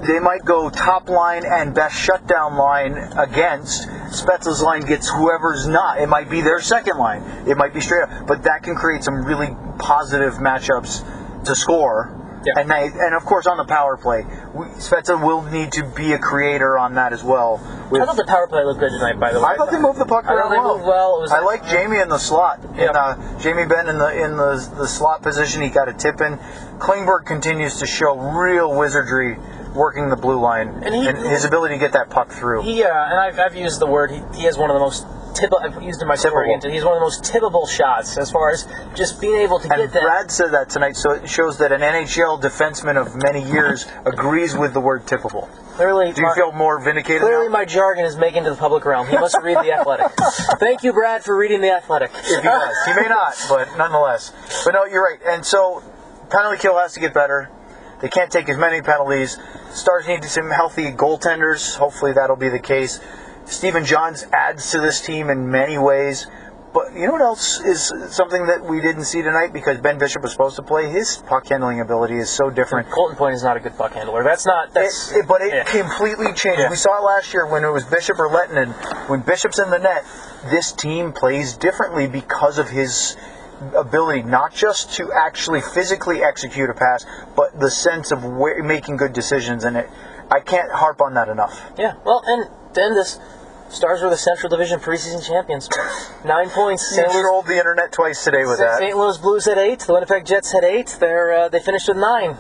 they 0.06 0.20
might 0.20 0.44
go 0.44 0.70
top 0.70 1.10
line 1.10 1.44
and 1.46 1.74
best 1.74 1.96
shutdown 1.96 2.56
line 2.56 2.94
against. 3.18 3.88
Spezza's 4.12 4.62
line 4.62 4.82
gets 4.82 5.10
whoever's 5.10 5.68
not. 5.68 6.00
It 6.00 6.08
might 6.08 6.30
be 6.30 6.42
their 6.42 6.60
second 6.60 6.98
line. 6.98 7.22
It 7.48 7.58
might 7.58 7.74
be 7.74 7.82
straight 7.82 8.04
up. 8.04 8.28
But 8.28 8.44
that 8.44 8.64
can 8.64 8.76
create 8.76 9.04
some 9.04 9.24
really 9.24 9.56
positive 9.78 10.34
matchups 10.36 11.46
to 11.46 11.56
score. 11.56 12.18
Yeah. 12.44 12.62
And 12.62 12.72
they, 12.72 12.88
and 12.88 13.14
of 13.14 13.24
course 13.24 13.46
on 13.46 13.58
the 13.58 13.66
power 13.66 13.98
play, 13.98 14.26
we, 14.54 14.66
Spezza 14.82 15.24
will 15.24 15.44
need 15.44 15.74
to 15.74 15.86
be 15.96 16.14
a 16.14 16.18
creator 16.18 16.78
on 16.78 16.96
that 16.96 17.14
as 17.14 17.24
well. 17.24 17.62
With, 17.92 18.02
I 18.02 18.06
thought 18.06 18.18
the 18.18 18.26
power 18.26 18.48
play 18.48 18.64
looked 18.64 18.80
good 18.80 18.90
tonight, 18.90 19.20
by 19.20 19.32
the 19.32 19.40
way. 19.40 19.46
I 19.46 19.56
thought 19.58 19.70
they 19.70 19.80
moved 19.80 20.00
the 20.00 20.06
puck 20.06 20.26
around 20.26 20.50
well. 20.50 20.80
well. 20.80 21.26
I 21.32 21.42
like 21.42 21.64
Jamie 21.68 22.00
in 22.00 22.10
the 22.10 22.18
slot. 22.18 22.60
Yeah. 22.76 22.88
And, 22.88 22.98
uh, 22.98 23.40
Jamie 23.40 23.68
Benn 23.68 23.90
in 23.90 24.00
the 24.00 24.24
in 24.24 24.38
the 24.38 24.74
the 24.76 24.88
slot 24.88 25.22
position. 25.22 25.62
He 25.62 25.70
got 25.70 25.88
a 25.88 25.94
tip 25.94 26.20
in. 26.20 26.40
Klingberg 26.80 27.26
continues 27.26 27.78
to 27.78 27.86
show 27.86 28.18
real 28.18 28.76
wizardry 28.76 29.38
working 29.74 30.10
the 30.10 30.16
blue 30.16 30.40
line 30.40 30.68
And 30.84 30.94
he- 30.94 31.30
his 31.30 31.46
ability 31.46 31.76
to 31.76 31.80
get 31.80 31.94
that 31.94 32.10
puck 32.10 32.30
through. 32.30 32.64
Yeah, 32.66 32.88
uh, 32.88 33.10
and 33.10 33.20
I've, 33.20 33.40
I've 33.40 33.56
used 33.56 33.80
the 33.80 33.88
word. 33.88 34.12
He, 34.12 34.22
he 34.36 34.44
has 34.44 34.58
one 34.58 34.70
of 34.70 34.74
the 34.76 34.80
most 34.80 35.06
tip. 35.34 35.50
I've 35.62 35.82
used 35.82 36.02
in 36.02 36.08
my 36.10 36.16
story. 36.16 36.54
Again, 36.54 36.72
he's 36.72 36.84
one 36.84 36.94
of 36.94 37.00
the 37.00 37.06
most 37.06 37.24
tippable 37.24 37.68
shots 37.70 38.18
as 38.18 38.30
far 38.30 38.52
as 38.52 38.68
just 38.96 39.22
being 39.22 39.36
able 39.38 39.60
to 39.60 39.72
and 39.72 39.82
get 39.84 39.94
that. 39.94 40.04
Brad 40.04 40.30
said 40.32 40.52
that 40.52 40.70
tonight, 40.70 40.98
so 40.98 41.12
it 41.12 41.30
shows 41.30 41.58
that 41.60 41.72
an 41.72 41.80
NHL 41.82 42.42
defenseman 42.42 42.98
of 43.00 43.16
many 43.16 43.42
years 43.50 43.88
agrees 44.06 44.58
with 44.58 44.74
the 44.74 44.82
word 44.82 45.06
tippable. 45.06 45.48
clearly, 45.76 46.12
Do 46.12 46.22
you 46.22 46.34
feel 46.36 46.52
more 46.52 46.80
vindicated? 46.82 47.22
Clearly, 47.22 47.46
now? 47.48 47.54
my 47.54 47.64
jargon 47.66 48.04
is 48.04 48.18
making 48.18 48.42
it 48.42 48.46
to 48.46 48.50
the 48.52 48.58
public 48.58 48.84
realm. 48.84 49.08
He 49.08 49.16
must 49.16 49.38
read 49.42 49.58
the 49.64 49.72
Athletic. 49.72 50.12
Thank 50.60 50.84
you, 50.84 50.92
Brad, 50.92 51.24
for 51.24 51.36
reading 51.38 51.62
the 51.62 51.72
Athletic. 51.72 52.12
if 52.14 52.26
he 52.26 52.42
does. 52.42 52.76
He 52.86 52.94
may 52.94 53.08
not, 53.08 53.36
but 53.48 53.70
nonetheless. 53.78 54.34
But 54.66 54.74
no, 54.74 54.84
you're 54.86 55.02
right. 55.04 55.20
And 55.26 55.46
so 55.46 55.82
penalty 56.30 56.58
kill 56.60 56.78
has 56.78 56.94
to 56.96 57.00
get 57.00 57.14
better. 57.14 57.50
They 58.02 58.10
can't 58.10 58.32
take 58.32 58.50
as 58.50 58.58
many 58.58 58.82
penalties. 58.82 59.38
Stars 59.72 60.08
need 60.08 60.24
some 60.26 60.50
healthy 60.50 60.92
goaltenders. 60.92 61.76
Hopefully 61.78 62.14
that'll 62.14 62.36
be 62.36 62.50
the 62.50 62.60
case. 62.60 63.00
Stephen 63.46 63.86
Johns 63.86 64.26
adds 64.34 64.72
to 64.72 64.80
this 64.80 65.02
team 65.02 65.30
in 65.30 65.50
many 65.52 65.78
ways. 65.78 66.28
But 66.74 66.94
you 66.94 67.06
know 67.06 67.12
what 67.12 67.22
else 67.22 67.60
is 67.60 67.92
something 68.16 68.48
that 68.48 68.64
we 68.64 68.80
didn't 68.80 69.04
see 69.04 69.22
tonight 69.22 69.52
because 69.52 69.78
Ben 69.80 69.98
Bishop 69.98 70.24
was 70.24 70.32
supposed 70.32 70.56
to 70.56 70.62
play? 70.62 70.90
His 70.90 71.18
puck 71.28 71.46
handling 71.48 71.82
ability 71.82 72.16
is 72.16 72.30
so 72.30 72.50
different. 72.50 72.90
Colton 72.90 73.18
Point 73.18 73.36
is 73.36 73.44
not 73.44 73.58
a 73.58 73.60
good 73.60 73.78
puck 73.78 73.92
handler. 73.92 74.24
That's 74.24 74.46
not. 74.46 74.74
That's. 74.74 75.12
It- 75.12 75.18
it- 75.18 75.28
but 75.28 75.42
it 75.42 75.54
yeah. 75.54 75.64
completely 75.66 76.28
changed. 76.34 76.62
Yeah. 76.62 76.70
We 76.70 76.78
saw 76.78 76.98
it 76.98 77.04
last 77.04 77.34
year 77.34 77.46
when 77.46 77.66
it 77.66 77.70
was 77.72 77.84
Bishop 77.84 78.18
or 78.20 78.30
Lehtonen. 78.30 78.72
When 79.10 79.20
Bishop's 79.20 79.60
in 79.60 79.70
the 79.70 79.80
net, 79.80 80.06
this 80.50 80.72
team 80.72 81.12
plays 81.12 81.58
differently 81.58 82.08
because 82.08 82.58
of 82.58 82.70
his 82.70 83.18
ability, 83.76 84.24
not 84.24 84.54
just 84.54 84.94
to 84.96 85.12
actually 85.14 85.62
physically 85.62 86.24
execute 86.24 86.70
a 86.70 86.74
pass, 86.74 87.06
but 87.36 87.60
the 87.60 87.70
sense 87.70 88.12
of 88.12 88.24
where, 88.24 88.62
making 88.64 88.98
good 88.98 89.14
decisions. 89.14 89.64
And 89.64 89.78
it, 89.78 89.90
I 90.30 90.40
can't 90.40 90.72
harp 90.72 91.02
on 91.02 91.14
that 91.16 91.30
enough. 91.30 91.72
Yeah. 91.78 91.96
Well, 92.06 92.24
and 92.26 92.50
then 92.74 92.94
this, 92.94 93.20
Stars 93.70 94.02
were 94.02 94.10
the 94.10 94.18
Central 94.18 94.50
Division 94.50 94.80
preseason 94.80 95.26
champions. 95.26 95.70
Nine 96.26 96.50
points. 96.50 96.92
You 96.92 97.04
St. 97.04 97.14
Louis, 97.14 97.22
trolled 97.22 97.48
the 97.48 97.58
internet 97.58 97.92
twice 97.94 98.24
today 98.24 98.46
with 98.46 98.60
that. 98.60 98.80
St. 98.80 98.98
Louis 98.98 99.18
Blues 99.18 99.46
had 99.46 99.58
eight. 99.58 99.80
The 99.80 99.94
Winnipeg 99.94 100.26
Jets 100.26 100.52
had 100.52 100.66
eight. 100.66 100.98
They're 101.00 101.32
uh, 101.32 101.50
they 101.50 101.62
finished 101.62 101.88
with 101.88 101.98
nine, 101.98 102.38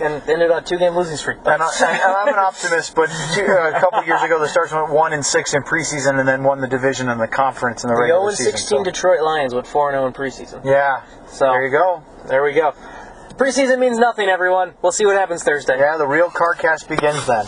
and 0.00 0.22
ended 0.28 0.50
on 0.50 0.62
a 0.62 0.64
two-game 0.64 0.94
losing 0.96 1.16
streak. 1.16 1.38
And, 1.44 1.62
I, 1.62 1.70
and 1.80 2.02
I'm 2.02 2.28
an 2.28 2.38
optimist, 2.38 2.94
but 2.94 3.08
two, 3.34 3.42
uh, 3.42 3.72
a 3.74 3.80
couple 3.80 4.04
years 4.04 4.22
ago, 4.22 4.38
the 4.38 4.48
Stars 4.48 4.72
went 4.72 4.90
one 4.90 5.12
and 5.12 5.24
six 5.24 5.54
in 5.54 5.62
preseason, 5.62 6.18
and 6.18 6.26
then 6.28 6.42
won 6.44 6.60
the 6.60 6.66
division 6.68 7.08
and 7.08 7.20
the 7.20 7.28
conference 7.28 7.84
in 7.84 7.88
the 7.88 7.94
The 7.94 8.00
regular 8.02 8.30
0 8.30 8.34
season. 8.34 8.52
16 8.52 8.78
so- 8.78 8.84
Detroit 8.84 9.22
Lions 9.22 9.54
went 9.54 9.66
4 9.66 9.90
and 9.90 9.96
0 9.96 10.06
in 10.06 10.12
preseason. 10.12 10.64
Yeah. 10.64 11.02
So 11.28 11.46
There 11.46 11.64
you 11.64 11.70
go. 11.70 12.02
There 12.28 12.42
we 12.42 12.52
go. 12.52 12.72
Preseason 13.36 13.78
means 13.78 13.98
nothing, 13.98 14.28
everyone. 14.28 14.74
We'll 14.82 14.92
see 14.92 15.06
what 15.06 15.16
happens 15.16 15.42
Thursday. 15.42 15.78
Yeah, 15.78 15.96
the 15.96 16.06
real 16.06 16.28
CarCast 16.28 16.88
begins 16.88 17.26
then. 17.26 17.46